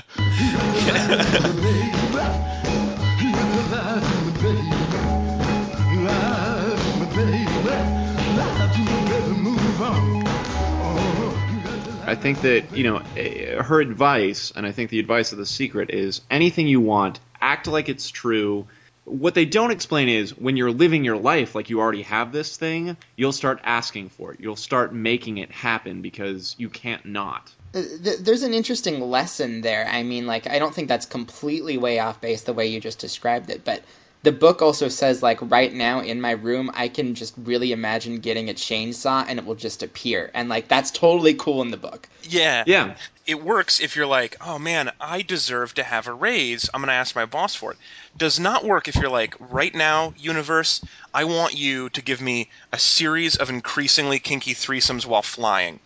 I 12.12 12.16
think 12.16 12.42
that 12.42 12.76
you 12.76 12.84
know 12.84 13.02
eh, 13.16 13.62
her 13.62 13.80
advice, 13.80 14.52
and 14.54 14.66
I 14.66 14.74
think 14.74 14.90
the 14.90 15.00
advice 15.00 15.32
of 15.32 15.38
the 15.38 15.46
secret 15.46 15.92
is 15.92 16.20
anything 16.30 16.68
you 16.68 16.82
want, 16.82 17.22
act 17.40 17.68
like 17.68 17.88
it's 17.88 18.10
true. 18.10 18.68
What 19.06 19.34
they 19.34 19.46
don't 19.46 19.72
explain 19.72 20.10
is 20.10 20.38
when 20.38 20.58
you're 20.58 20.72
living 20.72 21.04
your 21.04 21.18
life 21.18 21.56
like 21.56 21.70
you 21.70 21.80
already 21.80 22.04
have 22.04 22.32
this 22.32 22.56
thing, 22.56 22.98
you'll 23.16 23.32
start 23.32 23.60
asking 23.64 24.10
for 24.10 24.34
it. 24.34 24.40
You'll 24.40 24.56
start 24.56 24.94
making 24.94 25.38
it 25.38 25.52
happen 25.52 26.02
because 26.02 26.56
you 26.60 26.70
can't 26.70 27.06
not. 27.06 27.52
Uh, 27.74 27.82
There's 28.20 28.44
an 28.44 28.54
interesting 28.54 29.02
lesson 29.02 29.62
there. 29.62 29.88
I 29.88 30.04
mean, 30.04 30.28
like, 30.28 30.48
I 30.48 30.60
don't 30.60 30.74
think 30.74 30.88
that's 30.88 31.06
completely 31.06 31.78
way 31.78 32.00
off 32.00 32.22
base 32.22 32.44
the 32.44 32.54
way 32.54 32.68
you 32.68 32.80
just 32.80 33.00
described 33.00 33.50
it, 33.50 33.66
but 33.66 33.82
the 34.24 34.32
book 34.32 34.62
also 34.62 34.88
says, 34.88 35.24
like, 35.24 35.40
right 35.42 35.74
now 35.74 36.02
in 36.02 36.22
my 36.22 36.32
room, 36.32 36.72
I 36.74 36.90
can 36.90 37.16
just 37.16 37.34
really 37.38 37.72
imagine 37.72 38.20
getting 38.20 38.50
a 38.50 38.54
chainsaw 38.54 39.26
and 39.28 39.40
it 39.40 39.46
will 39.46 39.56
just 39.56 39.82
appear. 39.82 40.30
And, 40.34 40.48
like, 40.48 40.68
that's 40.68 40.92
totally 40.92 41.34
cool 41.34 41.62
in 41.62 41.72
the 41.72 41.78
book. 41.78 42.08
Yeah, 42.24 42.64
Yeah, 42.68 42.96
it 43.26 43.42
works 43.42 43.80
if 43.80 43.96
you're 43.96 44.08
like, 44.08 44.38
oh 44.42 44.60
man, 44.60 44.92
I 45.00 45.22
deserve 45.22 45.74
to 45.76 45.84
have 45.84 46.08
a 46.08 46.14
raise. 46.14 46.70
I'm 46.74 46.82
gonna 46.82 46.92
ask 46.94 47.16
my 47.16 47.26
boss 47.26 47.56
for 47.56 47.72
it. 47.72 47.78
Does 48.18 48.40
not 48.40 48.66
work 48.66 48.88
if 48.88 48.96
you're 48.96 49.10
like, 49.10 49.36
right 49.40 49.74
now, 49.74 50.14
universe, 50.18 50.82
I 51.14 51.24
want 51.24 51.58
you 51.58 51.90
to 51.90 52.02
give 52.02 52.22
me 52.22 52.50
a 52.72 52.80
series 52.80 53.38
of 53.38 53.50
increasingly 53.50 54.20
kinky 54.20 54.54
threesomes 54.54 55.06
while 55.06 55.22
flying. 55.22 55.80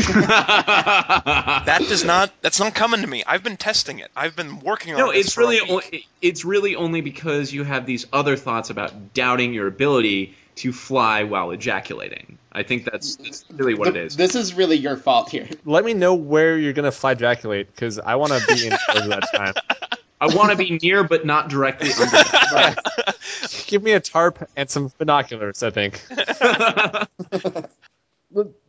That 1.65 1.79
does 1.87 2.03
not. 2.05 2.31
That's 2.41 2.59
not 2.59 2.73
coming 2.75 3.01
to 3.01 3.07
me. 3.07 3.23
I've 3.25 3.43
been 3.43 3.57
testing 3.57 3.99
it. 3.99 4.11
I've 4.15 4.35
been 4.35 4.59
working 4.59 4.93
on 4.93 4.99
it. 4.99 5.03
no, 5.03 5.11
this 5.11 5.25
it's 5.27 5.33
for 5.35 5.41
really 5.41 5.61
week. 5.61 5.93
o- 5.93 5.97
it's 6.21 6.45
really 6.45 6.75
only 6.75 7.01
because 7.01 7.53
you 7.53 7.63
have 7.63 7.85
these 7.85 8.05
other 8.13 8.35
thoughts 8.35 8.69
about 8.69 9.13
doubting 9.13 9.53
your 9.53 9.67
ability 9.67 10.35
to 10.57 10.71
fly 10.71 11.23
while 11.23 11.51
ejaculating. 11.51 12.37
I 12.51 12.63
think 12.63 12.85
that's, 12.85 13.17
that's 13.17 13.43
really 13.51 13.73
what 13.73 13.89
it 13.89 13.97
is. 13.97 14.15
This 14.15 14.35
is 14.35 14.53
really 14.53 14.77
your 14.77 14.95
fault 14.95 15.29
here. 15.29 15.49
Let 15.65 15.83
me 15.83 15.93
know 15.93 16.15
where 16.15 16.57
you're 16.57 16.71
gonna 16.73 16.91
fly 16.91 17.11
ejaculate 17.11 17.67
because 17.67 17.99
I 17.99 18.15
want 18.15 18.31
to 18.33 18.41
be 18.55 18.67
in 18.67 18.71
charge 18.71 19.03
of 19.03 19.09
that 19.09 19.29
time. 19.35 19.53
I 20.21 20.33
want 20.33 20.51
to 20.51 20.57
be 20.57 20.79
near 20.81 21.03
but 21.03 21.25
not 21.25 21.49
directly 21.49 21.91
under. 21.91 22.05
That. 22.05 23.15
Give 23.67 23.83
me 23.83 23.91
a 23.91 23.99
tarp 23.99 24.49
and 24.55 24.69
some 24.69 24.89
binoculars. 24.97 25.61
I 25.63 25.71
think. 25.71 26.01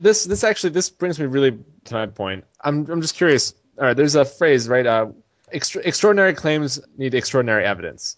This 0.01 0.25
this 0.25 0.45
actually 0.45 0.71
this 0.71 0.91
brings 0.91 1.19
me 1.19 1.27
really 1.27 1.59
to 1.85 1.95
my 1.95 2.07
point. 2.07 2.45
I'm 2.61 2.89
I'm 2.91 3.01
just 3.01 3.17
curious. 3.17 3.55
All 3.79 3.85
right, 3.85 3.97
there's 3.97 4.15
a 4.15 4.25
phrase, 4.25 4.69
right? 4.69 4.87
Uh, 4.87 5.09
extra, 5.53 5.83
extraordinary 5.85 6.35
claims 6.35 6.81
need 6.97 7.15
extraordinary 7.15 7.65
evidence. 7.65 8.17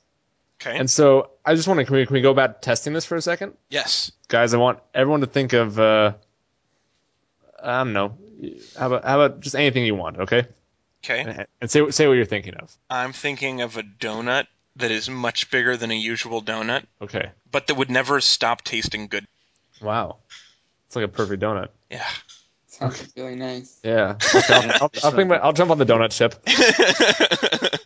Okay. 0.60 0.76
And 0.76 0.90
so 0.90 1.30
I 1.44 1.54
just 1.54 1.68
want 1.68 1.78
to 1.78 1.84
can 1.84 1.96
we, 1.96 2.06
can 2.06 2.14
we 2.14 2.20
go 2.20 2.30
about 2.30 2.62
testing 2.62 2.92
this 2.92 3.04
for 3.04 3.16
a 3.16 3.22
second, 3.22 3.54
yes. 3.70 4.10
guys? 4.26 4.54
I 4.54 4.58
want 4.58 4.80
everyone 4.92 5.20
to 5.20 5.26
think 5.26 5.52
of 5.52 5.78
uh, 5.78 6.14
I 7.62 7.78
don't 7.78 7.92
know. 7.92 8.18
How 8.76 8.86
about 8.88 9.04
how 9.04 9.20
about 9.20 9.40
just 9.40 9.54
anything 9.54 9.84
you 9.84 9.94
want, 9.94 10.18
okay? 10.18 10.46
Okay. 11.04 11.20
And, 11.20 11.46
and 11.60 11.70
say 11.70 11.88
say 11.90 12.06
what 12.08 12.14
you're 12.14 12.24
thinking 12.24 12.54
of. 12.54 12.76
I'm 12.90 13.12
thinking 13.12 13.62
of 13.62 13.76
a 13.76 13.82
donut 13.82 14.46
that 14.76 14.90
is 14.90 15.08
much 15.08 15.50
bigger 15.50 15.76
than 15.76 15.90
a 15.90 15.94
usual 15.94 16.42
donut, 16.42 16.84
Okay. 17.02 17.30
but 17.50 17.66
that 17.66 17.74
would 17.74 17.90
never 17.90 18.20
stop 18.20 18.62
tasting 18.62 19.08
good. 19.08 19.26
Wow. 19.82 20.18
It's 20.88 20.96
like 20.96 21.04
a 21.04 21.08
perfect 21.08 21.42
donut. 21.42 21.68
Yeah. 21.90 22.04
Sounds 22.66 23.12
really 23.16 23.36
nice. 23.36 23.78
Yeah. 23.82 24.16
I'll, 24.34 24.52
I'll, 24.52 24.90
I'll, 25.04 25.10
think 25.10 25.26
about, 25.26 25.44
I'll 25.44 25.52
jump 25.52 25.70
on 25.70 25.78
the 25.78 25.86
donut 25.86 26.12
ship. 26.12 26.34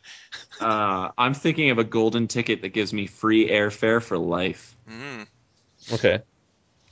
Uh, 0.62 1.10
I'm 1.18 1.34
thinking 1.34 1.70
of 1.70 1.78
a 1.78 1.84
golden 1.84 2.28
ticket 2.28 2.62
that 2.62 2.68
gives 2.68 2.92
me 2.92 3.08
free 3.08 3.48
airfare 3.48 4.00
for 4.00 4.16
life. 4.16 4.76
Mm. 4.88 5.26
Okay. 5.92 6.20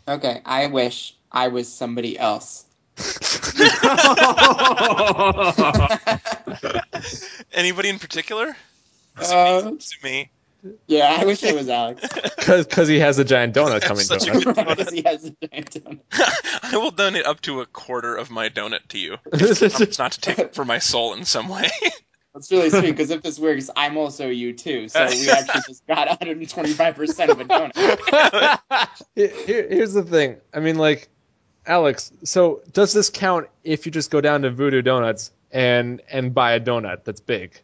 Okay, 0.09 0.43
I 0.45 0.67
wish 0.67 1.15
I 1.31 1.47
was 1.49 1.73
somebody 1.73 2.19
else. 2.19 2.65
Anybody 7.53 7.91
in 7.91 8.01
particular? 8.01 8.57
Uh, 9.17 9.71
me. 10.03 10.31
Yeah, 10.87 11.17
I 11.21 11.25
wish 11.25 11.43
it 11.43 11.55
was 11.55 11.69
Alex. 11.69 12.07
Because 12.37 12.89
he 12.89 12.99
has 12.99 13.19
a 13.19 13.25
giant 13.25 13.55
donut 13.55 13.83
coming 13.83 14.03
Such 14.05 14.25
to 14.25 14.31
a 14.31 14.35
him. 14.35 14.41
good 14.41 14.57
donut. 14.57 14.69
Because 14.79 14.93
he 14.93 15.03
has 15.03 15.25
a 15.25 15.31
giant 15.47 15.71
donut. 15.71 16.01
I 16.73 16.77
will 16.77 16.91
donate 16.91 17.27
up 17.27 17.41
to 17.43 17.61
a 17.61 17.67
quarter 17.67 18.17
of 18.17 18.31
my 18.31 18.49
donut 18.49 18.89
to 18.89 18.99
you. 18.99 19.17
It's 19.33 19.99
not 19.99 20.13
to 20.13 20.21
take 20.21 20.39
it 20.39 20.55
for 20.55 20.65
my 20.65 20.79
soul 20.79 21.15
in 21.15 21.25
some 21.25 21.49
way. 21.49 21.69
That's 22.35 22.51
really 22.53 22.71
sweet 22.71 22.93
because 22.93 23.11
if 23.11 23.23
this 23.23 23.39
works, 23.39 23.71
I'm 23.77 23.97
also 23.97 24.29
you 24.29 24.53
too. 24.53 24.89
So 24.89 25.05
we 25.09 25.29
actually 25.31 25.63
just 25.67 25.87
got 25.87 26.09
125% 26.21 27.29
of 27.29 27.41
a 27.41 27.45
donut. 27.45 28.89
Here- 29.17 29.29
here- 29.47 29.69
here's 29.69 29.93
the 29.93 30.03
thing. 30.05 30.37
I 30.55 30.61
mean, 30.61 30.77
like, 30.77 31.09
Alex. 31.67 32.13
So 32.25 32.63
does 32.73 32.93
this 32.93 33.11
count 33.11 33.49
if 33.65 33.85
you 33.87 33.93
just 33.93 34.11
go 34.11 34.21
down 34.21 34.43
to 34.43 34.51
Voodoo 34.51 34.81
Donuts 34.83 35.31
and 35.53 36.01
and 36.11 36.33
buy 36.33 36.53
a 36.53 36.61
donut 36.61 37.05
that's 37.05 37.21
big? 37.21 37.61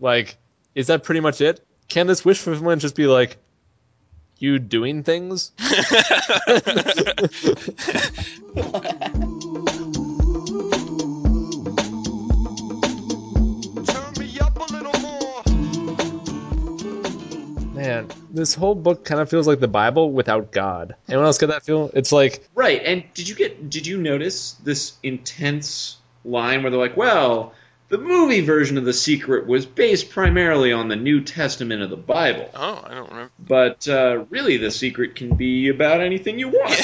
Like, 0.00 0.36
is 0.74 0.86
that 0.88 1.04
pretty 1.04 1.20
much 1.20 1.40
it? 1.40 1.64
Can 1.90 2.06
this 2.06 2.24
wish 2.24 2.38
fulfillment 2.38 2.80
just 2.80 2.94
be 2.94 3.08
like 3.08 3.36
you 4.38 4.60
doing 4.60 5.02
things? 5.02 5.50
Turn 5.58 5.74
me 14.18 14.38
up 14.38 14.56
a 14.56 14.66
little 14.72 15.00
more. 15.00 15.42
Man, 17.74 18.06
this 18.30 18.54
whole 18.54 18.76
book 18.76 19.04
kind 19.04 19.20
of 19.20 19.28
feels 19.28 19.48
like 19.48 19.58
the 19.58 19.66
Bible 19.66 20.12
without 20.12 20.52
God. 20.52 20.94
Anyone 21.08 21.26
else 21.26 21.38
get 21.38 21.48
that 21.48 21.64
feel? 21.64 21.90
It's 21.92 22.12
like 22.12 22.48
Right, 22.54 22.80
and 22.84 23.02
did 23.14 23.28
you 23.28 23.34
get 23.34 23.68
did 23.68 23.88
you 23.88 24.00
notice 24.00 24.52
this 24.62 24.92
intense 25.02 25.96
line 26.24 26.62
where 26.62 26.70
they're 26.70 26.78
like, 26.78 26.96
"Well, 26.96 27.52
the 27.90 27.98
movie 27.98 28.40
version 28.40 28.78
of 28.78 28.84
The 28.84 28.92
Secret 28.92 29.46
was 29.46 29.66
based 29.66 30.10
primarily 30.10 30.72
on 30.72 30.86
the 30.88 30.96
New 30.96 31.22
Testament 31.22 31.82
of 31.82 31.90
the 31.90 31.96
Bible, 31.96 32.48
oh, 32.54 32.84
I 32.86 32.94
don't 32.94 33.10
remember. 33.10 33.32
but 33.38 33.86
uh, 33.88 34.24
really, 34.30 34.56
The 34.56 34.70
Secret 34.70 35.16
can 35.16 35.34
be 35.34 35.68
about 35.68 36.00
anything 36.00 36.38
you 36.38 36.48
want." 36.48 36.80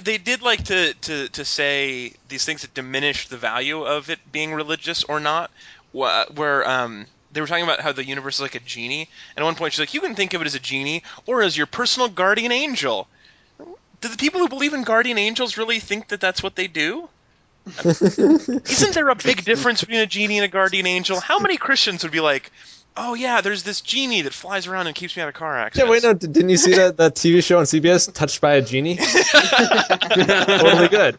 they 0.04 0.16
did 0.16 0.42
like 0.42 0.64
to, 0.64 0.94
to, 0.94 1.28
to 1.28 1.44
say 1.44 2.12
these 2.28 2.44
things 2.44 2.62
that 2.62 2.72
diminish 2.72 3.26
the 3.26 3.36
value 3.36 3.82
of 3.82 4.10
it 4.10 4.20
being 4.30 4.54
religious 4.54 5.02
or 5.04 5.18
not. 5.18 5.50
Where 5.92 6.68
um, 6.68 7.06
they 7.32 7.40
were 7.40 7.48
talking 7.48 7.64
about 7.64 7.80
how 7.80 7.90
the 7.90 8.04
universe 8.04 8.36
is 8.36 8.42
like 8.42 8.54
a 8.54 8.60
genie, 8.60 9.08
and 9.34 9.42
at 9.42 9.44
one 9.44 9.56
point 9.56 9.72
she's 9.72 9.80
like, 9.80 9.92
"You 9.92 10.00
can 10.00 10.14
think 10.14 10.34
of 10.34 10.40
it 10.40 10.46
as 10.46 10.54
a 10.54 10.60
genie 10.60 11.02
or 11.26 11.42
as 11.42 11.56
your 11.56 11.66
personal 11.66 12.08
guardian 12.08 12.52
angel." 12.52 13.08
Do 13.58 14.08
the 14.08 14.16
people 14.16 14.40
who 14.40 14.48
believe 14.48 14.72
in 14.72 14.84
guardian 14.84 15.18
angels 15.18 15.58
really 15.58 15.80
think 15.80 16.08
that 16.08 16.20
that's 16.20 16.44
what 16.44 16.54
they 16.54 16.68
do? 16.68 17.08
Isn't 17.84 18.94
there 18.94 19.08
a 19.08 19.14
big 19.14 19.44
difference 19.44 19.80
between 19.80 20.00
a 20.00 20.06
genie 20.06 20.38
and 20.38 20.44
a 20.44 20.48
guardian 20.48 20.86
angel? 20.86 21.20
How 21.20 21.38
many 21.38 21.56
Christians 21.56 22.02
would 22.02 22.12
be 22.12 22.20
like, 22.20 22.50
"Oh 22.96 23.14
yeah, 23.14 23.40
there's 23.42 23.62
this 23.62 23.80
genie 23.80 24.22
that 24.22 24.32
flies 24.32 24.66
around 24.66 24.86
and 24.86 24.96
keeps 24.96 25.16
me 25.16 25.22
out 25.22 25.28
of 25.28 25.34
car 25.34 25.58
accidents. 25.58 26.02
yeah. 26.02 26.10
accidents"? 26.10 26.22
Wait, 26.22 26.28
no. 26.28 26.32
d- 26.32 26.32
Didn't 26.32 26.50
you 26.50 26.56
see 26.56 26.74
that 26.74 26.96
that 26.96 27.14
TV 27.14 27.44
show 27.44 27.58
on 27.58 27.64
CBS, 27.64 28.12
Touched 28.12 28.40
by 28.40 28.54
a 28.54 28.62
Genie? 28.62 28.96
totally 30.56 30.88
good. 30.88 31.18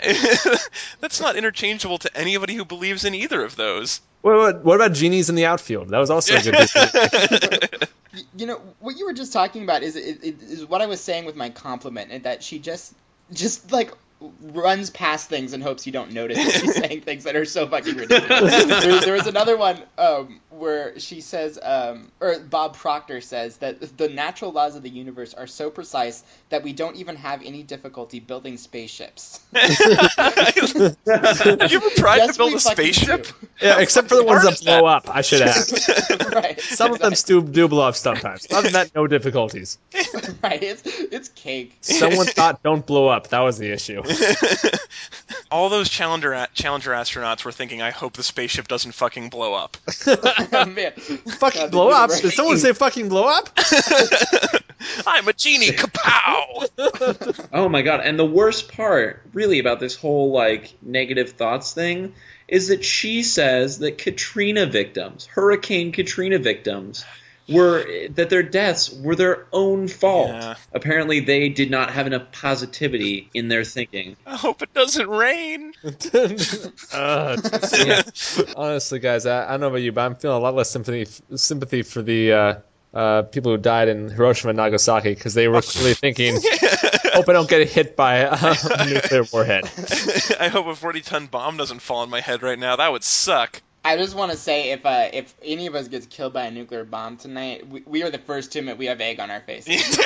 That's 1.00 1.20
not 1.20 1.36
interchangeable 1.36 1.98
to 1.98 2.16
anybody 2.16 2.54
who 2.54 2.64
believes 2.64 3.04
in 3.04 3.14
either 3.14 3.44
of 3.44 3.54
those. 3.56 4.00
What, 4.22 4.36
what, 4.36 4.64
what 4.64 4.76
about 4.76 4.92
genies 4.94 5.28
in 5.28 5.34
the 5.34 5.46
outfield? 5.46 5.88
That 5.90 5.98
was 5.98 6.10
also 6.10 6.36
a 6.36 6.42
good. 6.42 7.88
You 8.34 8.46
know 8.46 8.60
what 8.80 8.98
you 8.98 9.06
were 9.06 9.12
just 9.12 9.32
talking 9.32 9.62
about 9.62 9.82
is 9.82 9.96
is, 9.96 10.42
is 10.42 10.66
what 10.66 10.80
I 10.80 10.86
was 10.86 11.00
saying 11.00 11.26
with 11.26 11.36
my 11.36 11.50
compliment, 11.50 12.10
and 12.10 12.24
that 12.24 12.42
she 12.42 12.58
just 12.58 12.92
just 13.32 13.70
like 13.72 13.92
runs 14.42 14.90
past 14.90 15.28
things 15.28 15.52
and 15.52 15.62
hopes 15.62 15.86
you 15.86 15.92
don't 15.92 16.12
notice 16.12 16.36
that 16.36 16.60
she's 16.60 16.74
saying 16.76 17.00
things 17.00 17.24
that 17.24 17.36
are 17.36 17.44
so 17.44 17.66
fucking 17.66 17.96
ridiculous. 17.96 18.64
there, 18.84 19.00
there 19.00 19.14
was 19.14 19.26
another 19.26 19.56
one 19.56 19.82
um, 19.98 20.40
where 20.60 20.98
she 20.98 21.20
says, 21.22 21.58
um, 21.62 22.12
or 22.20 22.38
Bob 22.38 22.76
Proctor 22.76 23.20
says 23.20 23.56
that 23.58 23.96
the 23.96 24.08
natural 24.08 24.52
laws 24.52 24.76
of 24.76 24.82
the 24.82 24.90
universe 24.90 25.34
are 25.34 25.46
so 25.46 25.70
precise 25.70 26.22
that 26.50 26.62
we 26.62 26.72
don't 26.72 26.96
even 26.96 27.16
have 27.16 27.42
any 27.44 27.62
difficulty 27.62 28.20
building 28.20 28.56
spaceships. 28.58 29.40
Have 29.54 30.56
you 30.56 31.76
ever 31.78 31.90
tried 31.96 32.16
Yes, 32.18 32.32
to 32.36 32.38
build 32.38 32.54
a 32.54 32.60
spaceship? 32.60 33.24
do. 33.26 33.48
yeah, 33.62 33.80
except 33.80 34.08
for 34.08 34.16
the 34.16 34.24
ones 34.24 34.42
hard 34.42 34.52
that 34.54 34.60
is 34.60 34.60
that? 34.60 34.80
blow 34.80 34.86
up. 34.86 35.08
I 35.08 35.22
should 35.22 35.42
add. 35.42 36.32
right. 36.34 36.60
Some 36.60 36.92
of 36.92 36.98
them 37.00 37.14
do, 37.24 37.42
do 37.42 37.66
blow 37.68 37.88
up 37.88 37.96
sometimes. 37.96 38.46
Other 38.50 38.62
than 38.62 38.72
that, 38.74 38.94
no 38.94 39.06
difficulties. 39.06 39.78
right. 40.42 40.62
It's 40.62 40.82
it's 40.86 41.28
cake. 41.30 41.76
Someone 41.80 42.26
thought 42.26 42.62
don't 42.62 42.84
blow 42.86 43.08
up. 43.08 43.28
That 43.28 43.40
was 43.40 43.58
the 43.58 43.70
issue. 43.72 44.02
All 45.50 45.68
those 45.68 45.88
Challenger 45.88 46.46
Challenger 46.54 46.90
astronauts 46.92 47.44
were 47.44 47.52
thinking, 47.52 47.82
"I 47.82 47.90
hope 47.90 48.12
the 48.14 48.22
spaceship 48.22 48.68
doesn't 48.68 48.92
fucking 48.92 49.30
blow 49.30 49.54
up." 49.54 49.76
Oh, 50.52 50.64
man. 50.66 50.92
fucking 50.92 51.62
God, 51.62 51.70
blow 51.70 51.88
the 51.88 51.96
up? 51.96 52.10
Did 52.10 52.32
someone 52.32 52.58
say 52.58 52.72
fucking 52.72 53.08
blow 53.08 53.28
up? 53.28 53.50
I'm 55.06 55.28
a 55.28 55.32
genie, 55.32 55.72
kapow! 55.72 57.48
Oh 57.52 57.68
my 57.68 57.82
god! 57.82 58.00
And 58.00 58.18
the 58.18 58.24
worst 58.24 58.72
part, 58.72 59.22
really, 59.32 59.58
about 59.58 59.80
this 59.80 59.96
whole 59.96 60.32
like 60.32 60.74
negative 60.82 61.30
thoughts 61.30 61.72
thing, 61.72 62.14
is 62.48 62.68
that 62.68 62.84
she 62.84 63.22
says 63.22 63.78
that 63.80 63.98
Katrina 63.98 64.66
victims, 64.66 65.26
Hurricane 65.26 65.92
Katrina 65.92 66.38
victims, 66.38 67.04
were 67.48 68.08
that 68.10 68.30
their 68.30 68.42
deaths 68.42 68.92
were 68.92 69.16
their 69.16 69.46
own 69.52 69.88
fault. 69.88 70.30
Yeah. 70.30 70.54
Apparently, 70.72 71.20
they 71.20 71.48
did 71.48 71.70
not 71.70 71.90
have 71.90 72.06
enough 72.06 72.32
positivity 72.32 73.28
in 73.34 73.48
their 73.48 73.64
thinking. 73.64 74.16
I 74.26 74.36
hope 74.36 74.62
it 74.62 74.72
doesn't 74.74 75.08
rain. 75.08 75.72
Uh, 76.92 77.36
yeah. 77.84 78.02
Honestly, 78.56 78.98
guys, 78.98 79.26
I, 79.26 79.46
I 79.46 79.50
don't 79.52 79.60
know 79.60 79.68
about 79.68 79.82
you, 79.82 79.92
but 79.92 80.02
I'm 80.02 80.16
feeling 80.16 80.36
a 80.36 80.40
lot 80.40 80.54
less 80.54 80.70
sympathy 80.70 81.06
sympathy 81.36 81.82
for 81.82 82.02
the 82.02 82.32
uh, 82.32 82.54
uh, 82.92 83.22
people 83.22 83.52
who 83.52 83.58
died 83.58 83.88
in 83.88 84.08
Hiroshima 84.08 84.50
and 84.50 84.56
Nagasaki 84.56 85.14
because 85.14 85.34
they 85.34 85.48
were 85.48 85.62
clearly 85.62 85.94
thinking, 85.94 86.34
"Hope 87.14 87.28
I 87.28 87.32
don't 87.32 87.48
get 87.48 87.68
hit 87.68 87.96
by 87.96 88.16
a 88.16 88.84
nuclear 88.86 89.24
warhead." 89.32 89.64
I 90.40 90.48
hope 90.48 90.66
a 90.66 90.74
40 90.74 91.00
ton 91.00 91.26
bomb 91.26 91.56
doesn't 91.56 91.80
fall 91.80 91.98
on 91.98 92.10
my 92.10 92.20
head 92.20 92.42
right 92.42 92.58
now. 92.58 92.76
That 92.76 92.90
would 92.90 93.04
suck. 93.04 93.62
I 93.82 93.96
just 93.96 94.14
want 94.14 94.30
to 94.30 94.36
say 94.36 94.72
if 94.72 94.84
uh, 94.84 95.08
if 95.12 95.34
any 95.42 95.66
of 95.66 95.74
us 95.74 95.88
gets 95.88 96.06
killed 96.06 96.34
by 96.34 96.44
a 96.44 96.50
nuclear 96.50 96.84
bomb 96.84 97.16
tonight, 97.16 97.66
we, 97.66 97.82
we 97.86 98.02
are 98.02 98.10
the 98.10 98.18
first 98.18 98.52
to 98.52 98.58
admit 98.58 98.76
we 98.76 98.86
have 98.86 99.00
egg 99.00 99.20
on 99.20 99.30
our 99.30 99.40
faces. 99.40 99.96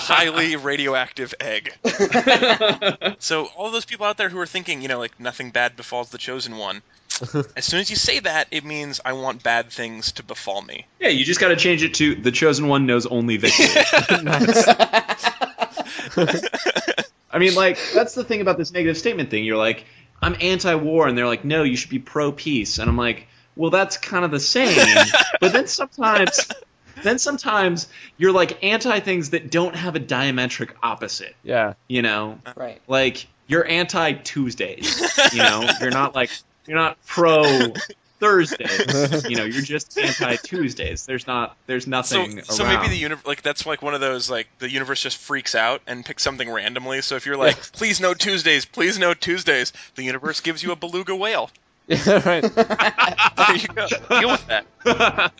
Highly 0.00 0.56
radioactive 0.56 1.34
egg. 1.40 1.72
So 3.20 3.46
all 3.56 3.70
those 3.70 3.84
people 3.84 4.06
out 4.06 4.16
there 4.16 4.28
who 4.28 4.38
are 4.38 4.46
thinking, 4.46 4.80
you 4.82 4.88
know, 4.88 4.98
like 4.98 5.18
nothing 5.18 5.50
bad 5.50 5.76
befalls 5.76 6.10
the 6.10 6.18
chosen 6.18 6.56
one. 6.56 6.82
as 7.56 7.64
soon 7.64 7.80
as 7.80 7.90
you 7.90 7.96
say 7.96 8.20
that, 8.20 8.48
it 8.50 8.64
means 8.64 9.00
I 9.04 9.14
want 9.14 9.42
bad 9.42 9.70
things 9.70 10.12
to 10.12 10.22
befall 10.22 10.62
me. 10.62 10.86
yeah, 11.00 11.08
you 11.08 11.24
just 11.24 11.40
got 11.40 11.48
to 11.48 11.56
change 11.56 11.82
it 11.82 11.94
to 11.94 12.14
the 12.14 12.30
chosen 12.30 12.68
one 12.68 12.86
knows 12.86 13.06
only 13.06 13.38
victory. 13.38 13.66
I 17.30 17.38
mean, 17.38 17.54
like 17.54 17.78
that's 17.92 18.14
the 18.14 18.24
thing 18.24 18.40
about 18.40 18.56
this 18.58 18.72
negative 18.72 18.96
statement 18.96 19.30
thing. 19.30 19.44
You're 19.44 19.56
like, 19.56 19.84
I'm 20.20 20.36
anti-war, 20.40 21.06
and 21.06 21.16
they're 21.16 21.26
like, 21.26 21.44
no, 21.44 21.62
you 21.62 21.76
should 21.76 21.90
be 21.90 21.98
pro-peace, 21.98 22.78
and 22.78 22.88
I'm 22.88 22.96
like, 22.96 23.26
well, 23.56 23.70
that's 23.70 23.96
kind 23.96 24.24
of 24.24 24.30
the 24.30 24.40
same. 24.40 25.06
but 25.40 25.52
then 25.52 25.66
sometimes, 25.66 26.48
then 27.02 27.18
sometimes 27.18 27.88
you're 28.16 28.32
like 28.32 28.62
anti 28.64 29.00
things 29.00 29.30
that 29.30 29.50
don't 29.50 29.74
have 29.74 29.96
a 29.96 30.00
diametric 30.00 30.70
opposite. 30.82 31.34
Yeah, 31.42 31.74
You 31.88 32.02
know, 32.02 32.38
right. 32.56 32.80
like 32.88 33.26
you're 33.46 33.66
anti 33.66 34.12
Tuesdays. 34.12 35.00
You 35.32 35.38
know, 35.38 35.68
you're 35.80 35.90
not 35.90 36.14
like 36.14 36.30
you're 36.66 36.76
not 36.78 36.98
pro 37.06 37.42
Thursdays. 38.20 39.24
You 39.28 39.36
know, 39.36 39.44
you're 39.44 39.62
just 39.62 39.96
anti 39.98 40.36
Tuesdays. 40.36 41.06
There's 41.06 41.26
not 41.26 41.56
there's 41.66 41.86
nothing 41.86 42.42
so 42.42 42.64
around. 42.64 42.82
maybe 42.82 42.88
the 42.88 42.96
universe, 42.98 43.26
like 43.26 43.42
that's 43.42 43.66
like 43.66 43.82
one 43.82 43.94
of 43.94 44.00
those 44.00 44.30
like 44.30 44.48
the 44.58 44.70
universe 44.70 45.02
just 45.02 45.16
freaks 45.18 45.54
out 45.54 45.82
and 45.86 46.04
picks 46.04 46.22
something 46.22 46.50
randomly. 46.50 47.02
So 47.02 47.16
if 47.16 47.26
you're 47.26 47.36
like, 47.36 47.56
please 47.72 48.00
no 48.00 48.14
Tuesdays, 48.14 48.64
please 48.64 48.98
no 48.98 49.14
Tuesdays, 49.14 49.72
the 49.96 50.02
universe 50.02 50.40
gives 50.40 50.62
you 50.62 50.72
a 50.72 50.76
beluga 50.76 51.14
whale. 51.14 51.50
yeah, 51.86 52.22
right. 52.26 52.42
There 53.36 53.56
you 53.56 53.68
go. 53.68 53.86
Deal 54.20 54.30
with 54.30 54.46
that. 54.48 55.32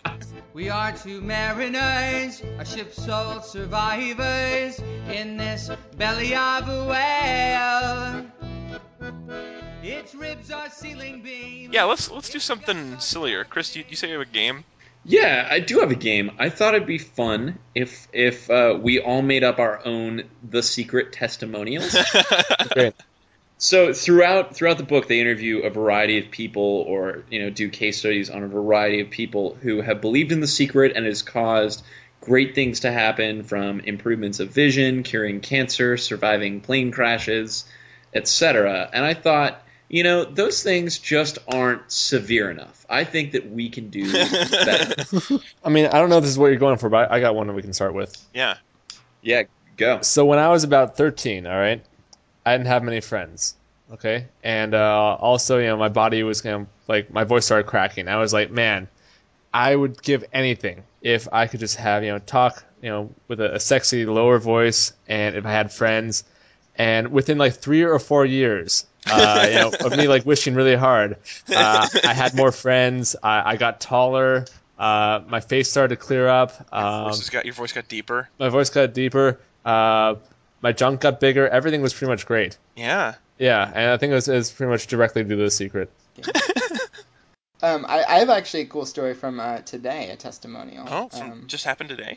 We 0.53 0.69
are 0.69 0.91
two 0.91 1.21
mariners, 1.21 2.41
a 2.57 2.65
ship's 2.65 3.03
sole 3.05 3.41
survivors 3.41 4.79
in 5.09 5.37
this 5.37 5.69
belly 5.97 6.35
of 6.35 6.67
a 6.67 6.85
whale. 6.85 8.25
Its 9.81 10.13
ribs 10.13 10.51
are 10.51 10.69
ceiling 10.69 11.21
beams. 11.21 11.73
Yeah, 11.73 11.85
let's 11.85 12.11
let's 12.11 12.29
do 12.29 12.39
something 12.39 12.99
sillier. 12.99 13.43
Chris, 13.43 13.75
you, 13.75 13.83
you 13.89 13.95
say 13.95 14.07
you 14.07 14.19
have 14.19 14.27
a 14.27 14.31
game? 14.31 14.63
Yeah, 15.05 15.47
I 15.49 15.59
do 15.61 15.79
have 15.79 15.91
a 15.91 15.95
game. 15.95 16.31
I 16.37 16.49
thought 16.49 16.75
it'd 16.75 16.87
be 16.87 16.97
fun 16.97 17.57
if 17.73 18.07
if 18.11 18.49
uh, 18.49 18.77
we 18.79 18.99
all 18.99 19.21
made 19.21 19.43
up 19.43 19.59
our 19.59 19.85
own 19.85 20.23
the 20.47 20.61
secret 20.61 21.13
testimonials. 21.13 21.95
Great. 22.73 22.93
So 23.57 23.93
throughout 23.93 24.55
throughout 24.55 24.77
the 24.77 24.83
book, 24.83 25.07
they 25.07 25.19
interview 25.19 25.59
a 25.59 25.69
variety 25.69 26.17
of 26.19 26.31
people, 26.31 26.85
or 26.87 27.23
you 27.29 27.41
know, 27.41 27.49
do 27.49 27.69
case 27.69 27.99
studies 27.99 28.29
on 28.29 28.43
a 28.43 28.47
variety 28.47 29.01
of 29.01 29.09
people 29.09 29.57
who 29.61 29.81
have 29.81 30.01
believed 30.01 30.31
in 30.31 30.39
the 30.41 30.47
secret 30.47 30.93
and 30.95 31.05
has 31.05 31.21
caused 31.21 31.83
great 32.21 32.55
things 32.55 32.81
to 32.81 32.91
happen 32.91 33.43
from 33.43 33.79
improvements 33.81 34.39
of 34.39 34.49
vision, 34.49 35.03
curing 35.03 35.39
cancer, 35.39 35.97
surviving 35.97 36.61
plane 36.61 36.91
crashes, 36.91 37.65
etc. 38.13 38.89
And 38.91 39.05
I 39.05 39.13
thought, 39.13 39.61
you 39.87 40.03
know, 40.03 40.23
those 40.23 40.61
things 40.63 40.99
just 40.99 41.39
aren't 41.47 41.91
severe 41.91 42.51
enough. 42.51 42.85
I 42.89 43.03
think 43.03 43.31
that 43.33 43.49
we 43.49 43.69
can 43.69 43.89
do 43.89 44.11
better. 44.11 45.03
I 45.63 45.69
mean, 45.69 45.87
I 45.87 45.99
don't 45.99 46.09
know 46.09 46.17
if 46.17 46.23
this 46.23 46.31
is 46.31 46.37
what 46.37 46.47
you're 46.47 46.57
going 46.57 46.77
for, 46.77 46.89
but 46.89 47.11
I 47.11 47.19
got 47.19 47.35
one 47.35 47.47
that 47.47 47.53
we 47.53 47.61
can 47.61 47.73
start 47.73 47.93
with. 47.93 48.15
Yeah. 48.33 48.57
yeah, 49.21 49.43
go. 49.77 50.01
So 50.01 50.25
when 50.25 50.39
I 50.39 50.49
was 50.49 50.63
about 50.63 50.95
13, 50.95 51.47
all 51.47 51.57
right, 51.57 51.83
I 52.45 52.53
didn't 52.53 52.67
have 52.67 52.83
many 52.83 53.01
friends. 53.01 53.55
Okay, 53.91 54.27
and 54.43 54.75
uh, 54.75 55.17
also, 55.19 55.57
you 55.57 55.65
know, 55.65 55.77
my 55.77 55.89
body 55.89 56.21
was 56.21 56.41
kind 56.41 56.55
of 56.55 56.67
like 56.87 57.11
my 57.11 57.23
voice 57.23 57.45
started 57.45 57.65
cracking. 57.65 58.07
I 58.07 58.17
was 58.17 58.31
like, 58.31 58.51
man, 58.51 58.87
I 59.51 59.75
would 59.75 59.99
give 60.03 60.25
anything 60.31 60.83
if 61.01 61.27
I 61.31 61.47
could 61.47 61.59
just 61.59 61.77
have 61.77 62.03
you 62.03 62.11
know 62.11 62.19
talk 62.19 62.63
you 62.83 62.89
know 62.89 63.09
with 63.27 63.39
a, 63.39 63.55
a 63.55 63.59
sexy 63.59 64.05
lower 64.05 64.37
voice, 64.37 64.93
and 65.07 65.35
if 65.35 65.45
I 65.45 65.51
had 65.51 65.71
friends. 65.71 66.23
And 66.79 67.11
within 67.11 67.37
like 67.37 67.53
three 67.55 67.83
or 67.83 67.99
four 67.99 68.25
years, 68.25 68.85
uh, 69.05 69.45
you 69.47 69.55
know, 69.55 69.71
of 69.85 69.95
me 69.97 70.07
like 70.07 70.25
wishing 70.25 70.55
really 70.55 70.75
hard, 70.75 71.17
uh, 71.53 71.87
I 72.05 72.13
had 72.13 72.33
more 72.35 72.51
friends. 72.53 73.15
I, 73.21 73.51
I 73.51 73.57
got 73.57 73.81
taller. 73.81 74.45
Uh, 74.79 75.19
my 75.27 75.41
face 75.41 75.69
started 75.69 75.95
to 75.95 76.01
clear 76.01 76.27
up. 76.27 76.53
Um, 76.73 77.09
Voice 77.09 77.29
got 77.29 77.43
your 77.43 77.53
voice 77.53 77.73
got 77.73 77.89
deeper. 77.89 78.29
my 78.39 78.47
voice 78.47 78.69
got 78.69 78.93
deeper. 78.93 79.39
Uh, 79.65 80.15
my 80.61 80.71
junk 80.71 81.01
got 81.01 81.19
bigger. 81.19 81.47
Everything 81.49 81.81
was 81.81 81.93
pretty 81.93 82.11
much 82.11 82.25
great. 82.25 82.57
Yeah. 82.77 83.15
Yeah, 83.37 83.63
and 83.73 83.91
I 83.91 83.97
think 83.97 84.11
it 84.11 84.15
was, 84.15 84.27
it 84.29 84.35
was 84.35 84.51
pretty 84.51 84.71
much 84.71 84.87
directly 84.87 85.23
due 85.23 85.35
to 85.35 85.43
the 85.43 85.51
secret. 85.51 85.91
Um, 87.61 87.85
I, 87.89 88.03
I 88.05 88.19
have 88.19 88.29
actually 88.29 88.61
a 88.61 88.65
cool 88.67 88.85
story 88.85 89.13
from 89.13 89.37
uh, 89.39 89.57
today, 89.59 90.11
a 90.11 90.15
testimonial. 90.15 90.85
Oh, 90.89 91.09
Um, 91.11 91.43
just 91.47 91.65
happened 91.65 91.89
today. 91.89 92.15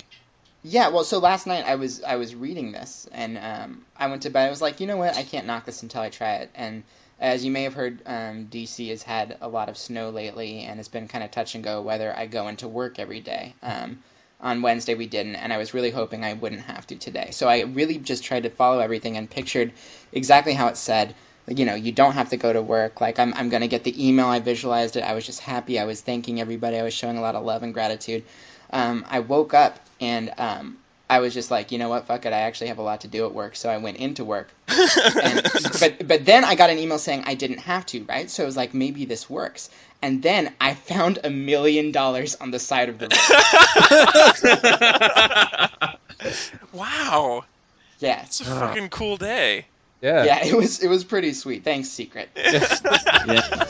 Yeah, 0.64 0.88
well, 0.88 1.03
so 1.03 1.18
last 1.18 1.46
night 1.46 1.64
I 1.66 1.75
was 1.75 2.03
I 2.05 2.16
was 2.16 2.35
reading 2.37 2.70
this 2.70 3.09
and 3.11 3.37
um, 3.37 3.85
I 3.96 4.07
went 4.07 4.22
to 4.22 4.31
bed. 4.31 4.46
I 4.46 4.51
was 4.51 4.62
like, 4.62 4.79
you 4.79 4.87
know 4.87 4.96
what? 4.96 5.16
I 5.16 5.25
can't 5.25 5.46
knock 5.46 5.64
this 5.64 5.83
until 5.83 6.03
I 6.03 6.09
try 6.09 6.35
it. 6.37 6.51
And 6.55 6.85
as 7.18 7.44
you 7.44 7.51
may 7.51 7.64
have 7.64 7.75
heard, 7.75 8.01
um, 8.07 8.46
DC 8.46 8.88
has 8.90 9.03
had 9.03 9.38
a 9.40 9.48
lot 9.48 9.68
of 9.68 9.77
snow 9.77 10.11
lately, 10.11 10.61
and 10.61 10.79
it's 10.79 10.88
been 10.88 11.09
kind 11.09 11.25
of 11.25 11.31
touch 11.33 11.55
and 11.57 11.64
go 11.64 11.83
whether 11.83 12.16
I 12.16 12.27
go 12.27 12.46
into 12.46 12.68
work 12.68 12.98
every 13.01 13.20
day. 13.20 13.55
Um, 13.62 14.03
on 14.40 14.62
Wednesday 14.62 14.94
we 14.94 15.07
didn't, 15.07 15.37
and 15.37 15.53
I 15.53 15.59
was 15.59 15.75
really 15.75 15.90
hoping 15.90 16.25
I 16.25 16.33
wouldn't 16.35 16.62
have 16.62 16.87
to 16.88 16.96
today. 16.96 17.31
So 17.33 17.48
I 17.48 17.62
really 17.62 17.98
just 17.98 18.25
tried 18.25 18.44
to 18.44 18.51
follow 18.51 18.79
everything 18.79 19.16
and 19.16 19.29
pictured 19.29 19.72
exactly 20.12 20.53
how 20.53 20.68
it 20.68 20.77
said. 20.77 21.14
You 21.48 21.64
know, 21.64 21.75
you 21.75 21.90
don't 21.90 22.12
have 22.12 22.31
to 22.31 22.37
go 22.37 22.53
to 22.53 22.62
work. 22.62 23.01
Like 23.01 23.18
I'm 23.18 23.35
I'm 23.35 23.48
gonna 23.48 23.66
get 23.68 23.83
the 23.83 24.09
email. 24.09 24.27
I 24.27 24.38
visualized 24.38 24.96
it. 24.96 25.03
I 25.03 25.14
was 25.14 25.27
just 25.27 25.40
happy. 25.40 25.81
I 25.81 25.85
was 25.85 26.01
thanking 26.01 26.40
everybody. 26.40 26.79
I 26.79 26.85
was 26.85 26.94
showing 26.94 27.18
a 27.18 27.20
lot 27.20 27.35
of 27.35 27.44
love 27.44 27.64
and 27.64 27.75
gratitude 27.75 28.22
um, 28.72 29.05
I 29.09 29.20
woke 29.20 29.55
up 29.55 29.79
and 30.03 30.33
um, 30.37 30.77
I 31.09 31.21
was 31.21 31.33
just 31.33 31.51
like, 31.51 31.73
you 31.73 31.79
know 31.79 31.88
what, 31.88 32.07
fuck 32.07 32.27
it, 32.27 32.33
I 32.33 32.41
actually 32.41 32.69
have 32.69 32.79
a 32.79 32.83
lot 32.83 33.03
to 33.03 33.09
do 33.09 33.25
at 33.27 33.35
work, 33.35 33.57
so 33.57 33.71
I 33.71 33.79
went 33.79 33.97
into 33.99 34.25
work. 34.25 34.49
And, 35.23 35.43
but 35.79 36.09
but 36.09 36.25
then 36.25 36.45
I 36.45 36.55
got 36.55 36.71
an 36.71 36.79
email 36.79 36.99
saying 36.99 37.25
I 37.27 37.35
didn't 37.35 37.59
have 37.61 37.87
to, 37.87 38.03
right? 38.05 38.29
So 38.31 38.43
I 38.43 38.47
was 38.47 38.57
like, 38.57 38.75
maybe 38.75 39.05
this 39.05 39.29
works. 39.31 39.71
And 40.01 40.23
then 40.23 40.53
I 40.61 40.75
found 40.75 41.21
a 41.23 41.31
million 41.31 41.93
dollars 41.93 42.35
on 42.35 42.51
the 42.51 42.59
side 42.59 42.88
of 42.88 42.99
the 42.99 43.09
road. 46.23 46.35
wow. 46.73 47.45
Yeah, 48.01 48.23
It's 48.25 48.41
a 48.41 48.45
fucking 48.45 48.88
cool 48.88 49.17
day. 49.17 49.67
Yeah. 50.01 50.25
yeah, 50.25 50.45
it 50.45 50.55
was 50.55 50.81
it 50.81 50.88
was 50.88 51.05
pretty 51.05 51.33
sweet. 51.33 51.62
Thanks, 51.62 51.88
Secret. 51.88 52.29
Yeah. 52.37 53.69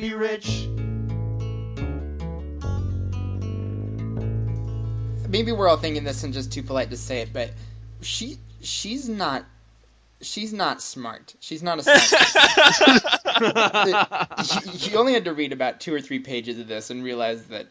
Be 0.00 0.14
rich. 0.14 0.66
Maybe 5.28 5.52
we're 5.52 5.68
all 5.68 5.76
thinking 5.76 6.04
this 6.04 6.24
and 6.24 6.34
just 6.34 6.52
too 6.52 6.62
polite 6.62 6.90
to 6.90 6.96
say 6.96 7.20
it, 7.20 7.32
but 7.32 7.50
she 8.00 8.38
she's 8.62 9.08
not 9.08 9.44
she's 10.22 10.52
not 10.52 10.82
smart. 10.82 11.34
She's 11.40 11.62
not 11.62 11.78
a 11.78 11.82
smart. 11.82 12.00
you, 13.86 14.72
you 14.90 14.98
only 14.98 15.12
had 15.12 15.26
to 15.26 15.32
read 15.32 15.52
about 15.52 15.80
two 15.80 15.94
or 15.94 16.00
three 16.00 16.18
pages 16.18 16.58
of 16.58 16.66
this 16.66 16.90
and 16.90 17.04
realize 17.04 17.44
that 17.46 17.66